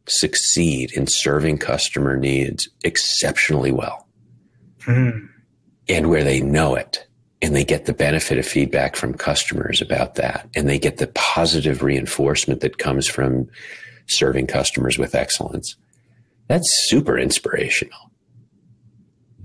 [0.08, 4.08] succeed in serving customer needs exceptionally well,
[4.82, 5.28] mm.
[5.90, 7.08] and where they know it
[7.42, 11.08] and they get the benefit of feedback from customers about that and they get the
[11.08, 13.48] positive reinforcement that comes from
[14.08, 15.76] serving customers with excellence.
[16.48, 18.12] That's super inspirational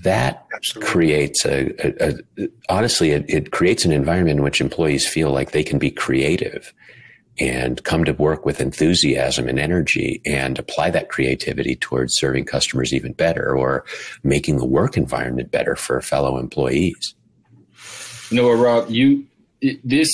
[0.02, 0.90] that Absolutely.
[0.90, 1.70] creates a,
[2.02, 5.78] a, a honestly it, it, creates an environment in which employees feel like they can
[5.78, 6.72] be creative
[7.38, 12.92] and come to work with enthusiasm and energy and apply that creativity towards serving customers
[12.92, 13.84] even better or
[14.22, 17.14] making the work environment better for fellow employees
[18.30, 18.90] You know Rob?
[18.90, 19.26] You
[19.60, 20.08] it, this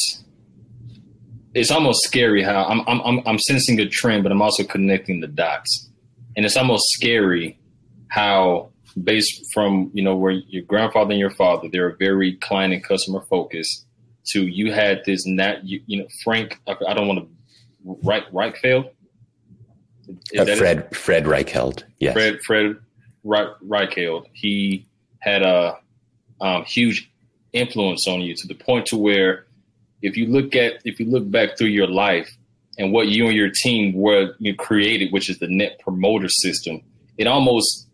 [1.54, 5.26] it's almost scary how I'm, I'm I'm sensing a trend, but I'm also connecting the
[5.26, 5.88] dots,
[6.36, 7.58] and it's almost scary
[8.08, 8.70] how
[9.02, 13.20] based from you know where your grandfather and your father they're very client and customer
[13.28, 13.84] focused.
[14.30, 17.28] To you had this nat you, you know Frank I don't want to
[18.02, 18.90] Reich, Reichfeld
[20.36, 20.96] uh, Fred it?
[20.96, 22.12] Fred Reichheld yes.
[22.12, 22.76] Fred Fred
[23.22, 24.86] Reich, Reichheld he
[25.20, 25.78] had a
[26.40, 27.10] um, huge
[27.52, 29.46] influence on you to the point to where
[30.02, 32.36] if you look at if you look back through your life
[32.78, 36.82] and what you and your team were you created, which is the net promoter system,
[37.16, 37.85] it almost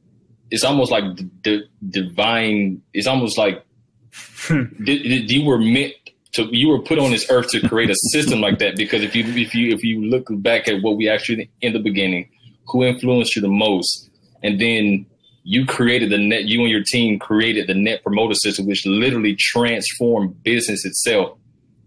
[0.53, 1.05] it's almost like
[1.42, 2.82] the, divine.
[2.92, 3.64] It's almost like
[4.12, 4.64] hmm.
[4.78, 5.94] you were meant
[6.32, 6.44] to.
[6.55, 8.76] You were put on this earth to create a system like that.
[8.76, 11.80] Because if you if you if you look back at what we actually in the
[11.80, 12.28] beginning,
[12.68, 14.11] who influenced you the most,
[14.42, 15.07] and then
[15.42, 16.44] you created the net.
[16.44, 21.36] You and your team created the net promoter system, which literally transformed business itself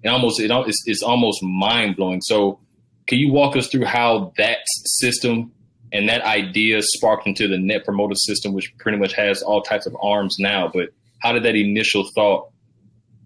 [0.06, 2.22] it almost it, it's, it's almost mind blowing.
[2.22, 2.60] So,
[3.08, 4.60] can you walk us through how that
[5.00, 5.52] system
[5.96, 9.86] and that idea sparked into the Net Promoter System, which pretty much has all types
[9.86, 10.70] of arms now?
[10.72, 10.90] But
[11.20, 12.50] how did that initial thought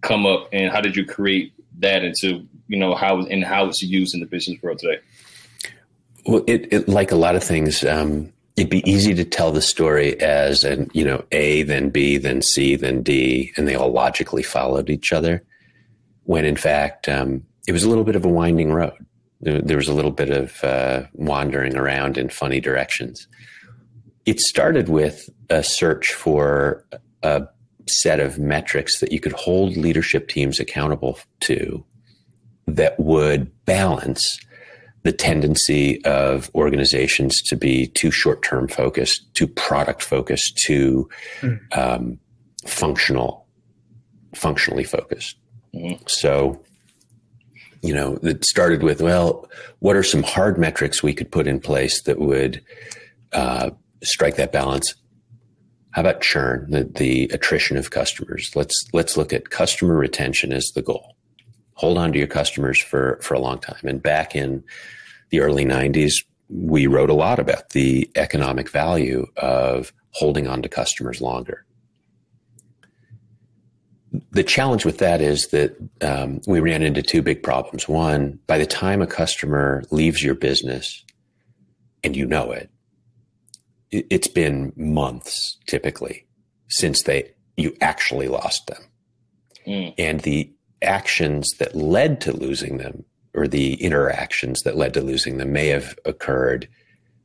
[0.02, 3.82] come up, and how did you create that into you know how and how it's
[3.82, 5.00] used in the business world today?
[6.26, 7.84] Well, it, it like a lot of things.
[7.84, 12.18] Um, it'd be easy to tell the story as an you know A then B
[12.18, 15.44] then C then D, and they all logically followed each other
[16.24, 18.94] when in fact um, it was a little bit of a winding road.
[19.42, 23.28] There, there was a little bit of uh, wandering around in funny directions.
[24.26, 26.86] It started with a search for
[27.24, 27.48] a
[27.88, 31.84] set of metrics that you could hold leadership teams accountable to
[32.68, 34.40] that would balance
[35.04, 41.10] the tendency of organizations to be too short term focused, too product focused, too
[41.42, 41.60] mm.
[41.78, 42.20] um,
[42.68, 43.48] functional,
[44.36, 45.38] functionally focused.
[45.74, 46.04] Mm-hmm.
[46.08, 46.62] So,
[47.82, 49.50] you know, that started with, well,
[49.80, 52.62] what are some hard metrics we could put in place that would
[53.32, 53.70] uh,
[54.04, 54.96] strike that balance?
[55.92, 58.52] How about churn, the, the attrition of customers?
[58.56, 61.16] Let's let's look at customer retention as the goal.
[61.74, 63.82] Hold on to your customers for for a long time.
[63.84, 64.64] And back in
[65.30, 66.14] the early '90s,
[66.48, 71.66] we wrote a lot about the economic value of holding on to customers longer
[74.32, 77.88] the challenge with that is that um, we ran into two big problems.
[77.88, 81.04] One, by the time a customer leaves your business
[82.04, 82.70] and you know it,
[83.92, 86.26] it's been months typically
[86.70, 88.82] since they you actually lost them.
[89.68, 89.94] Mm.
[89.98, 90.52] And the
[90.82, 93.04] actions that led to losing them
[93.34, 96.68] or the interactions that led to losing them may have occurred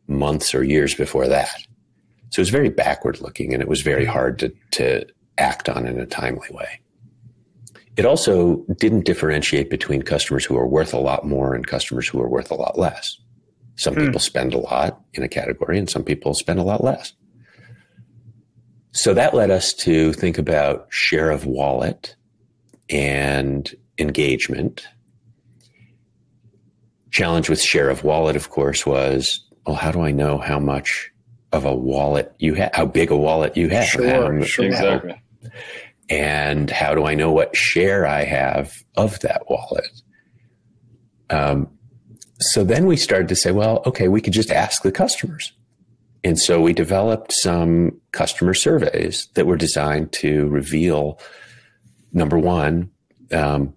[0.06, 1.56] months or years before that.
[2.30, 5.06] So it was very backward looking and it was very hard to, to
[5.38, 6.80] act on in a timely way.
[7.96, 12.20] It also didn't differentiate between customers who are worth a lot more and customers who
[12.20, 13.18] are worth a lot less.
[13.76, 14.06] Some mm.
[14.06, 17.12] people spend a lot in a category and some people spend a lot less.
[18.92, 22.14] So that led us to think about share of wallet
[22.88, 24.86] and engagement.
[27.10, 31.10] Challenge with share of wallet, of course, was well, how do I know how much
[31.52, 33.86] of a wallet you have, how big a wallet you have?
[33.86, 34.66] Sure, um, sure.
[34.66, 35.20] exactly.
[36.08, 39.88] And how do I know what share I have of that wallet?
[41.30, 41.68] Um,
[42.40, 45.52] so then we started to say, well, okay, we could just ask the customers.
[46.22, 51.18] And so we developed some customer surveys that were designed to reveal
[52.12, 52.90] number one,
[53.32, 53.74] um,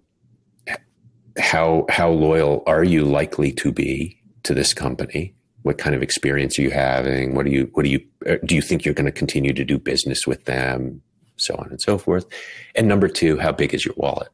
[1.38, 5.34] how how loyal are you likely to be to this company?
[5.62, 7.34] What kind of experience are you having?
[7.34, 9.64] What do you what do you uh, do you think you're going to continue to
[9.64, 11.02] do business with them?
[11.38, 12.26] So on and so forth.
[12.74, 14.28] And number two, how big is your wallet?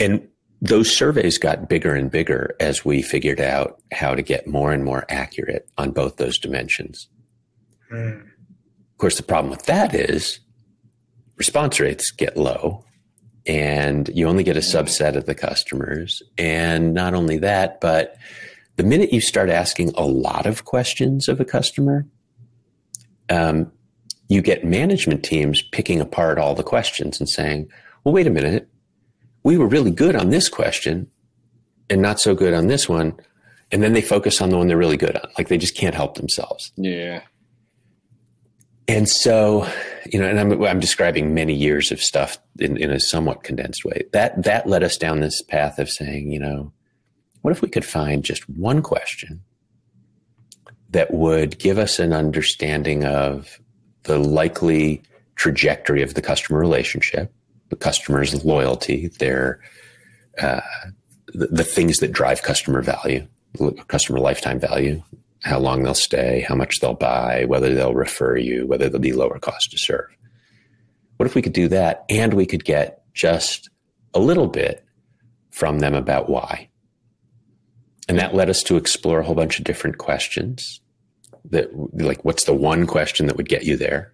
[0.00, 0.26] And
[0.60, 4.84] those surveys got bigger and bigger as we figured out how to get more and
[4.84, 7.08] more accurate on both those dimensions.
[7.92, 8.22] Mm.
[8.22, 10.40] Of course, the problem with that is
[11.36, 12.84] response rates get low
[13.46, 16.22] and you only get a subset of the customers.
[16.38, 18.16] And not only that, but
[18.76, 22.06] the minute you start asking a lot of questions of a customer,
[23.28, 23.70] um,
[24.28, 27.68] you get management teams picking apart all the questions and saying,
[28.02, 28.68] well, wait a minute.
[29.42, 31.10] We were really good on this question
[31.90, 33.18] and not so good on this one.
[33.70, 35.30] And then they focus on the one they're really good on.
[35.36, 36.72] Like they just can't help themselves.
[36.76, 37.22] Yeah.
[38.86, 39.66] And so,
[40.06, 43.84] you know, and I'm, I'm describing many years of stuff in, in a somewhat condensed
[43.84, 44.02] way.
[44.12, 46.72] That, that led us down this path of saying, you know,
[47.42, 49.42] what if we could find just one question
[50.90, 53.58] that would give us an understanding of
[54.04, 55.02] the likely
[55.36, 57.32] trajectory of the customer relationship
[57.68, 59.60] the customer's loyalty, their
[60.40, 60.60] uh,
[61.28, 63.26] the, the things that drive customer value,
[63.88, 65.02] customer lifetime value,
[65.42, 69.12] how long they'll stay, how much they'll buy, whether they'll refer you, whether they'll be
[69.12, 70.06] lower cost to serve.
[71.16, 73.70] What if we could do that and we could get just
[74.12, 74.84] a little bit
[75.50, 76.68] from them about why?
[78.08, 80.80] And that led us to explore a whole bunch of different questions
[81.50, 84.12] that like what's the one question that would get you there?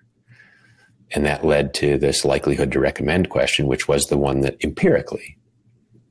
[1.12, 5.39] And that led to this likelihood to recommend question, which was the one that empirically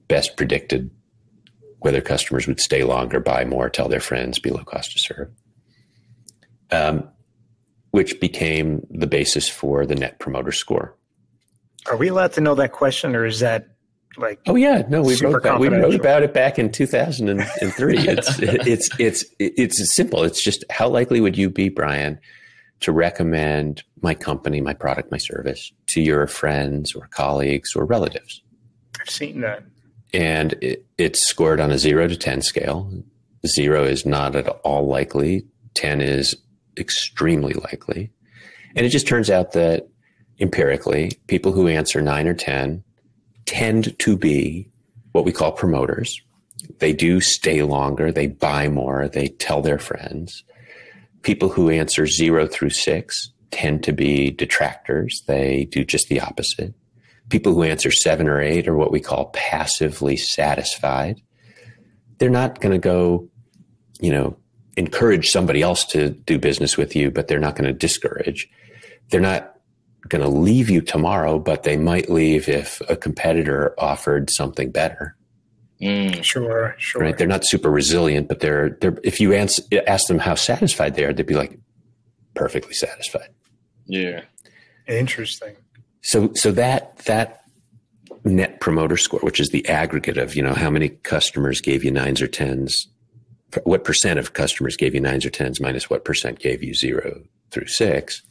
[0.07, 0.91] best predicted
[1.80, 5.30] whether customers would stay longer, buy more, tell their friends, be low cost to serve.
[6.72, 7.09] Um,
[7.91, 10.95] which became the basis for the net promoter score.
[11.88, 13.67] Are we allowed to know that question, or is that
[14.18, 14.39] like?
[14.47, 17.74] Oh yeah, no, we wrote about, we wrote about it back in two thousand and
[17.74, 17.97] three.
[17.97, 20.24] it's it's it's it's simple.
[20.24, 22.20] It's just how likely would you be, Brian,
[22.82, 28.41] to recommend my company, my product, my service to your friends or colleagues or relatives?
[28.99, 29.64] I've seen that
[30.14, 32.91] and it, it's scored on a zero to 10 scale.
[33.45, 35.45] Zero is not at all likely,
[35.76, 36.36] 10 is
[36.78, 38.12] extremely likely.
[38.76, 39.88] And it just turns out that
[40.39, 42.84] empirically, people who answer nine or 10
[43.45, 44.69] tend to be
[45.11, 46.21] what we call promoters.
[46.79, 50.43] They do stay longer, they buy more, they tell their friends.
[51.21, 56.73] People who answer zero through six tend to be detractors, they do just the opposite
[57.29, 61.21] people who answer seven or eight are what we call passively satisfied.
[62.17, 63.29] They're not going to go,
[64.01, 64.35] you know,
[64.75, 68.49] encourage somebody else to do business with you, but they're not going to discourage.
[69.09, 69.55] They're not
[70.07, 75.15] going to leave you tomorrow, but they might leave if a competitor offered something better.
[75.81, 77.01] Mm, sure, sure.
[77.01, 77.17] Right?
[77.17, 78.97] They're not super resilient, but they're they're.
[79.03, 81.57] If you ask, ask them how satisfied they are, they'd be like
[82.33, 83.29] perfectly satisfied.
[83.85, 84.21] Yeah.
[84.87, 85.55] Interesting.
[86.01, 87.43] So so that that
[88.25, 91.91] net promoter score, which is the aggregate of you know how many customers gave you
[91.91, 92.87] nines or tens,
[93.63, 97.21] what percent of customers gave you nines or tens minus what percent gave you zero
[97.51, 98.21] through six,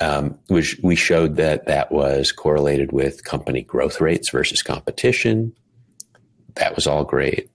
[0.00, 5.54] um, which we showed that that was correlated with company growth rates versus competition.
[6.54, 7.50] That was all great.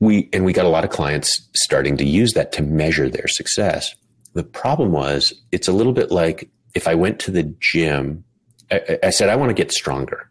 [0.00, 3.28] We and we got a lot of clients starting to use that to measure their
[3.28, 3.94] success.
[4.32, 8.24] The problem was it's a little bit like if I went to the gym,
[8.70, 10.30] I, I said, I want to get stronger.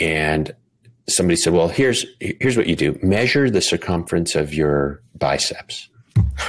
[0.00, 0.54] And
[1.08, 2.98] somebody said, well, here's, here's what you do.
[3.02, 5.88] Measure the circumference of your biceps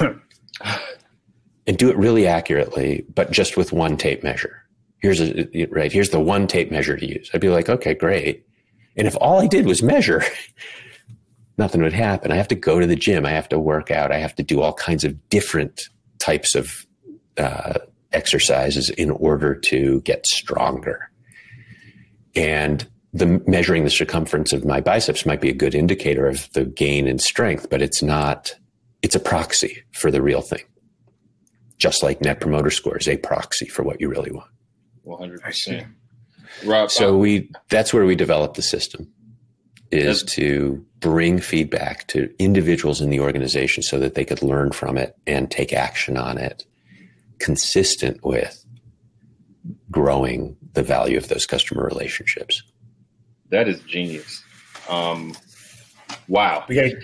[1.68, 4.64] and do it really accurately, but just with one tape measure.
[5.00, 5.92] Here's a, right.
[5.92, 7.30] Here's the one tape measure to use.
[7.32, 8.44] I'd be like, okay, great.
[8.96, 10.24] And if all I did was measure,
[11.58, 12.32] nothing would happen.
[12.32, 13.26] I have to go to the gym.
[13.26, 14.10] I have to work out.
[14.10, 16.86] I have to do all kinds of different types of
[17.36, 17.80] uh,
[18.12, 21.10] exercises in order to get stronger.
[22.34, 26.64] And the measuring the circumference of my biceps might be a good indicator of the
[26.64, 28.54] gain in strength, but it's not,
[29.02, 30.62] it's a proxy for the real thing.
[31.78, 34.50] Just like net promoter score is a proxy for what you really want.
[35.06, 35.88] 100%.
[36.64, 39.10] Rob, so we, that's where we developed the system
[39.90, 44.98] is to bring feedback to individuals in the organization so that they could learn from
[44.98, 46.66] it and take action on it
[47.38, 48.64] consistent with
[49.90, 52.62] growing the value of those customer relationships.
[53.50, 54.42] That is genius.
[54.88, 55.34] Um,
[56.26, 56.64] wow.
[56.68, 57.02] We got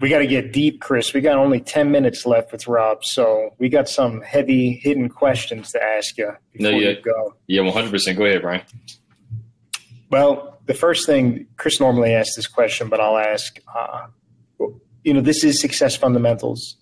[0.00, 1.12] we got to get deep, Chris.
[1.12, 5.72] We got only ten minutes left with Rob, so we got some heavy hidden questions
[5.72, 7.34] to ask you before no, yeah, you go.
[7.46, 8.18] Yeah, one hundred percent.
[8.18, 8.62] Go ahead, Brian.
[10.10, 13.58] Well, the first thing Chris normally asks this question, but I'll ask.
[13.74, 14.06] Uh,
[15.04, 16.76] you know, this is success fundamentals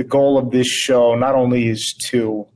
[0.00, 2.46] the goal of this show not only is to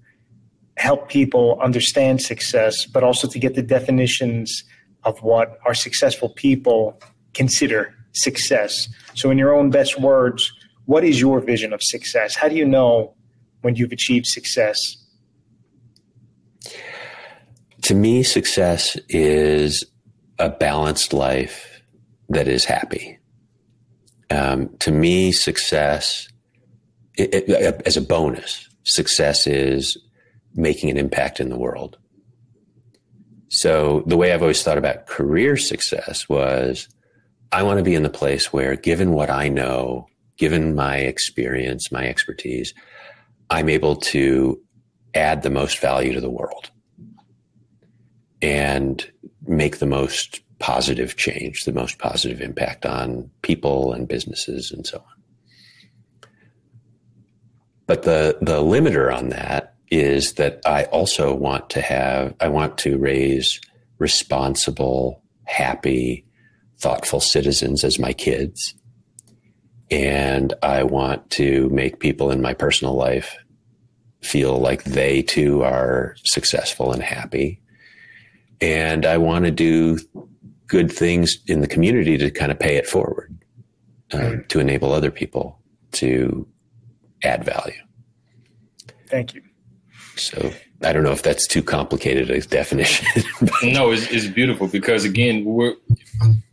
[0.78, 4.64] help people understand success, but also to get the definitions
[5.02, 6.98] of what our successful people
[7.34, 8.88] consider success.
[9.14, 10.50] So, in your own best words,
[10.86, 12.34] what is your vision of success?
[12.34, 13.14] How do you know
[13.62, 14.78] when you've achieved success?
[17.82, 19.84] To me, success is
[20.38, 21.82] a balanced life
[22.28, 23.18] that is happy.
[24.30, 26.28] Um, to me, success
[27.16, 29.96] it, it, as a bonus, success is
[30.54, 31.98] making an impact in the world.
[33.48, 36.88] So the way I've always thought about career success was
[37.54, 41.92] I want to be in the place where, given what I know, given my experience,
[41.92, 42.74] my expertise,
[43.48, 44.60] I'm able to
[45.14, 46.72] add the most value to the world
[48.42, 49.08] and
[49.46, 54.98] make the most positive change, the most positive impact on people and businesses and so
[54.98, 56.28] on.
[57.86, 62.78] But the, the limiter on that is that I also want to have, I want
[62.78, 63.60] to raise
[63.98, 66.24] responsible, happy,
[66.80, 68.74] thoughtful citizens as my kids.
[69.90, 73.36] And I want to make people in my personal life
[74.22, 77.60] feel like they too are successful and happy.
[78.60, 79.98] And I want to do
[80.66, 83.36] good things in the community to kind of pay it forward,
[84.12, 84.48] uh, mm.
[84.48, 85.60] to enable other people
[85.92, 86.46] to
[87.22, 87.80] add value.
[89.08, 89.42] Thank you.
[90.16, 90.52] So
[90.82, 93.06] I don't know if that's too complicated a definition.
[93.62, 95.74] no, it's, it's beautiful because again, we're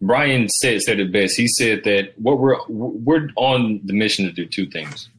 [0.02, 1.38] Brian said said it best.
[1.38, 5.10] He said that what we're we're on the mission to do two things.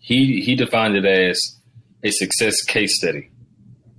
[0.00, 1.38] He he defined it as
[2.02, 3.30] a success case study.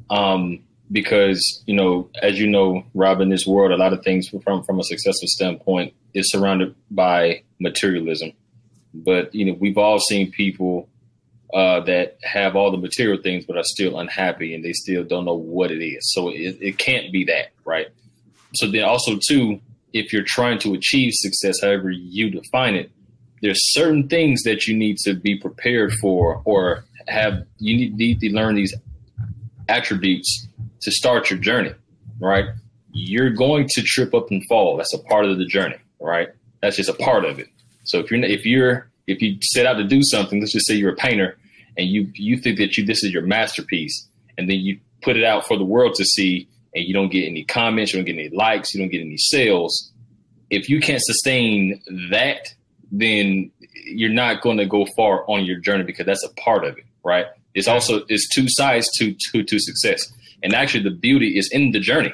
[0.10, 4.28] Um, because you know, as you know, Rob, in this world, a lot of things
[4.28, 8.34] from from a successful standpoint is surrounded by materialism.
[8.94, 10.89] But you know, we've all seen people
[11.54, 15.26] uh, that have all the material things but are still unhappy and they still don't
[15.26, 16.14] know what it is.
[16.14, 17.88] So it, it can't be that, right?
[18.54, 19.60] So then also too,
[19.94, 22.92] if you're trying to achieve success, however you define it,
[23.42, 28.20] there's certain things that you need to be prepared for or have you need, need
[28.20, 28.76] to learn these
[29.68, 30.48] attributes
[30.82, 31.74] to start your journey,
[32.20, 32.46] right?
[32.92, 34.78] You're going to trip up and fall.
[34.78, 36.30] That's a part of the journey, right?
[36.62, 37.48] That's just a part of it.
[37.86, 40.76] So if you're if you're if you set out to do something, let's just say
[40.76, 41.38] you're a painter
[41.80, 44.06] and you you think that you this is your masterpiece,
[44.38, 47.26] and then you put it out for the world to see, and you don't get
[47.26, 49.92] any comments, you don't get any likes, you don't get any sales.
[50.50, 52.54] If you can't sustain that,
[52.92, 53.50] then
[53.86, 56.84] you're not going to go far on your journey because that's a part of it,
[57.04, 57.28] right?
[57.54, 60.12] It's also it's two sides to to to success,
[60.44, 62.14] and actually the beauty is in the journey,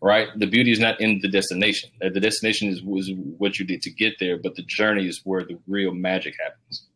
[0.00, 0.28] right?
[0.36, 1.90] The beauty is not in the destination.
[2.00, 5.42] The destination is was what you did to get there, but the journey is where
[5.42, 6.86] the real magic happens.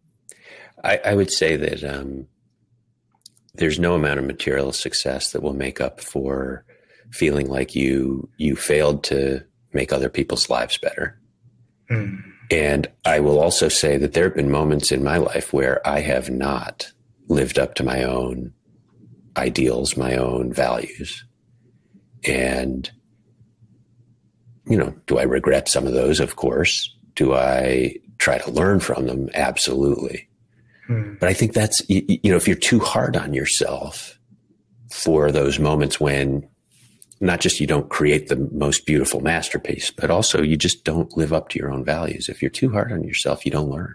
[0.84, 2.26] I, I would say that um,
[3.54, 6.64] there's no amount of material success that will make up for
[7.10, 11.18] feeling like you you failed to make other people's lives better.
[11.90, 12.22] Mm.
[12.50, 16.00] And I will also say that there have been moments in my life where I
[16.00, 16.92] have not
[17.28, 18.52] lived up to my own
[19.36, 21.24] ideals, my own values.
[22.26, 22.90] And,
[24.66, 26.20] you know, do I regret some of those?
[26.20, 26.94] Of course.
[27.14, 29.30] Do I try to learn from them?
[29.34, 30.28] Absolutely.
[30.86, 31.14] Hmm.
[31.18, 34.18] But I think that's, you, you know, if you're too hard on yourself
[34.90, 36.48] for those moments when
[37.20, 41.32] not just you don't create the most beautiful masterpiece, but also you just don't live
[41.32, 42.28] up to your own values.
[42.28, 43.94] If you're too hard on yourself, you don't learn.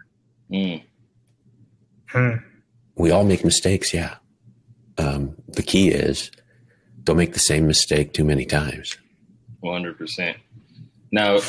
[0.51, 0.83] Mm.
[2.07, 2.35] Hmm.
[2.95, 4.15] We all make mistakes, yeah.
[4.97, 6.31] Um, the key is
[7.03, 8.97] don't make the same mistake too many times.
[9.63, 10.35] 100%.
[11.11, 11.39] Now,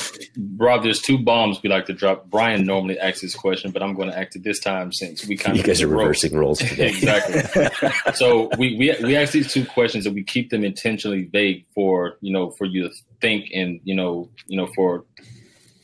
[0.57, 2.31] Rob, there's two bombs we like to drop.
[2.31, 5.37] Brian normally asks this question, but I'm going to act it this time since we
[5.37, 6.89] kind you of you guys are reversing roles today.
[6.97, 7.69] exactly.
[8.15, 12.17] so we, we we ask these two questions and we keep them intentionally vague for
[12.21, 15.05] you know for you to think and you know you know for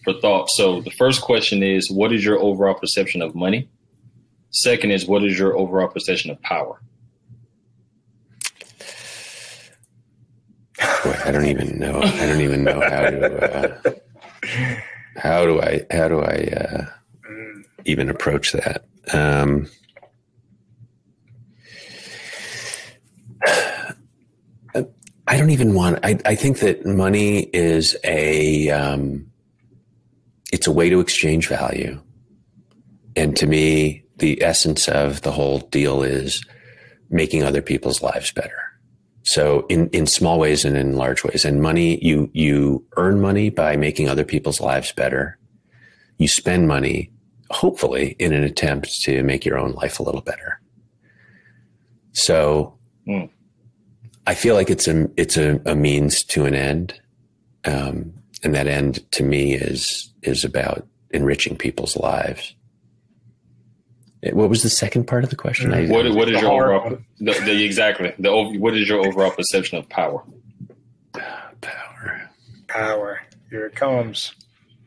[0.05, 0.49] for thought.
[0.51, 3.69] So the first question is, what is your overall perception of money?
[4.51, 6.81] Second is, what is your overall perception of power?
[11.27, 12.01] I don't even know.
[12.01, 13.75] I don't even know how to.
[13.85, 13.95] Uh,
[15.17, 15.85] how do I?
[15.91, 16.87] How do I uh,
[17.85, 18.85] even approach that?
[19.13, 19.69] Um,
[25.27, 25.99] I don't even want.
[26.05, 28.71] I, I think that money is a.
[28.71, 29.27] Um,
[30.53, 32.01] it's a way to exchange value,
[33.17, 36.45] and to me, the essence of the whole deal is
[37.11, 38.66] making other people's lives better.
[39.27, 41.45] So in, in small ways and in large ways.
[41.45, 45.37] And money, you, you earn money by making other people's lives better.
[46.19, 47.11] You spend money,
[47.51, 50.61] hopefully, in an attempt to make your own life a little better.
[52.13, 53.29] So mm.
[54.29, 56.99] I feel like it's a, it's a, a means to an end.
[57.65, 58.15] Um,
[58.45, 62.55] and that end to me is, is about enriching people's lives.
[64.33, 65.73] What was the second part of the question?
[65.73, 69.79] I, what, what is your overall the, the, exactly the what is your overall perception
[69.79, 70.23] of power?
[71.13, 72.31] Power,
[72.69, 73.23] power.
[73.51, 74.35] Here it comes.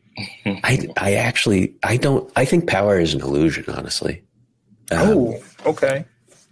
[0.46, 3.64] I I actually I don't I think power is an illusion.
[3.68, 4.22] Honestly.
[4.90, 6.04] Um, oh, okay.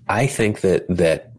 [0.08, 1.32] I think that that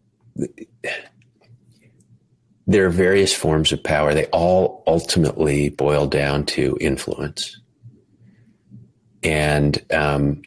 [2.69, 4.13] there are various forms of power.
[4.13, 7.59] They all ultimately boil down to influence.
[9.23, 10.43] And um,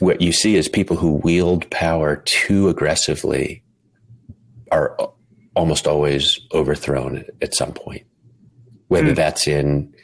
[0.00, 3.62] what you see is people who wield power too aggressively
[4.72, 4.96] are
[5.54, 8.04] almost always overthrown at some point,
[8.88, 9.16] whether mm.
[9.16, 9.94] that's in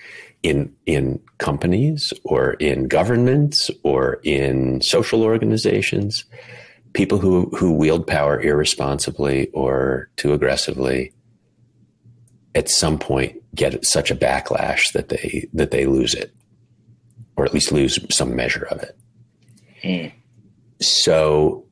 [0.42, 6.24] in in companies or in governments or in social organizations.
[6.92, 11.12] people who who wield power irresponsibly or too aggressively
[12.54, 16.34] at some point get such a backlash that they that they lose it
[17.36, 18.96] or at least lose some measure of it
[19.82, 20.12] mm.
[20.80, 21.64] so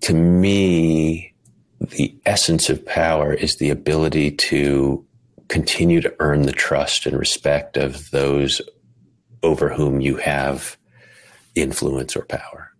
[0.00, 1.34] to me
[1.80, 5.04] the essence of power is the ability to
[5.48, 8.62] continue to earn the trust and respect of those
[9.42, 10.76] over whom you have
[11.54, 12.70] influence or power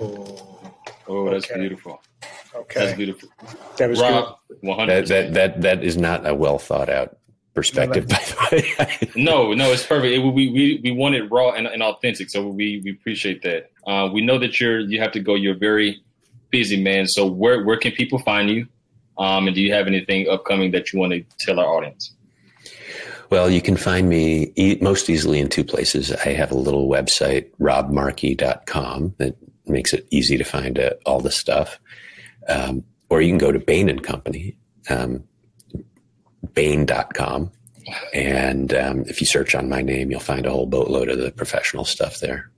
[0.00, 0.74] oh,
[1.08, 1.60] oh that's okay.
[1.60, 2.00] beautiful
[2.56, 3.28] Okay, that's beautiful.
[3.76, 5.06] That was Rob, one hundred.
[5.08, 7.16] That that that is not a well thought out
[7.56, 9.10] perspective, by the way.
[9.16, 10.12] no, no, it's perfect.
[10.14, 13.70] It, we we we want it raw and, and authentic, so we we appreciate that.
[13.86, 15.34] Uh, we know that you're you have to go.
[15.34, 16.00] You're a very
[16.50, 17.08] busy man.
[17.08, 18.68] So where where can people find you?
[19.18, 22.12] Um, and do you have anything upcoming that you want to tell our audience?
[23.30, 26.12] Well, you can find me e- most easily in two places.
[26.12, 29.36] I have a little website, robmarkey.com, that
[29.66, 31.80] makes it easy to find uh, all the stuff.
[32.48, 34.56] Um, or you can go to Bain and Company,
[34.90, 35.24] um,
[36.54, 37.50] Bain.com.
[38.12, 41.30] And um, if you search on my name, you'll find a whole boatload of the
[41.30, 42.50] professional stuff there.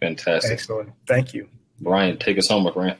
[0.00, 0.52] Fantastic.
[0.52, 0.92] Excellent.
[1.06, 1.48] Thank you.
[1.80, 2.96] Brian, take us home, my friend.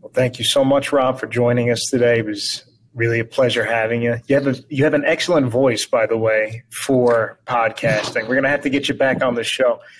[0.00, 2.18] Well, thank you so much, Rob, for joining us today.
[2.18, 2.64] It was
[2.94, 4.16] really a pleasure having you.
[4.28, 8.28] You have a you have an excellent voice, by the way, for podcasting.
[8.28, 9.80] We're gonna have to get you back on the show.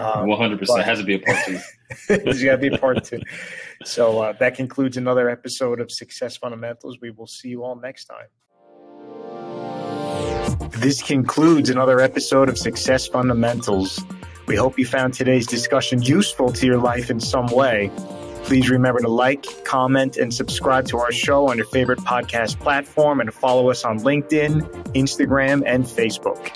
[0.00, 1.58] Um, One hundred percent has to be a part two.
[2.08, 3.20] There's got to be a part two.
[3.84, 6.98] So uh, that concludes another episode of Success Fundamentals.
[7.00, 8.26] We will see you all next time.
[10.72, 14.04] This concludes another episode of Success Fundamentals.
[14.46, 17.90] We hope you found today's discussion useful to your life in some way.
[18.44, 23.20] Please remember to like, comment, and subscribe to our show on your favorite podcast platform
[23.20, 24.62] and follow us on LinkedIn,
[24.94, 26.50] Instagram, and Facebook.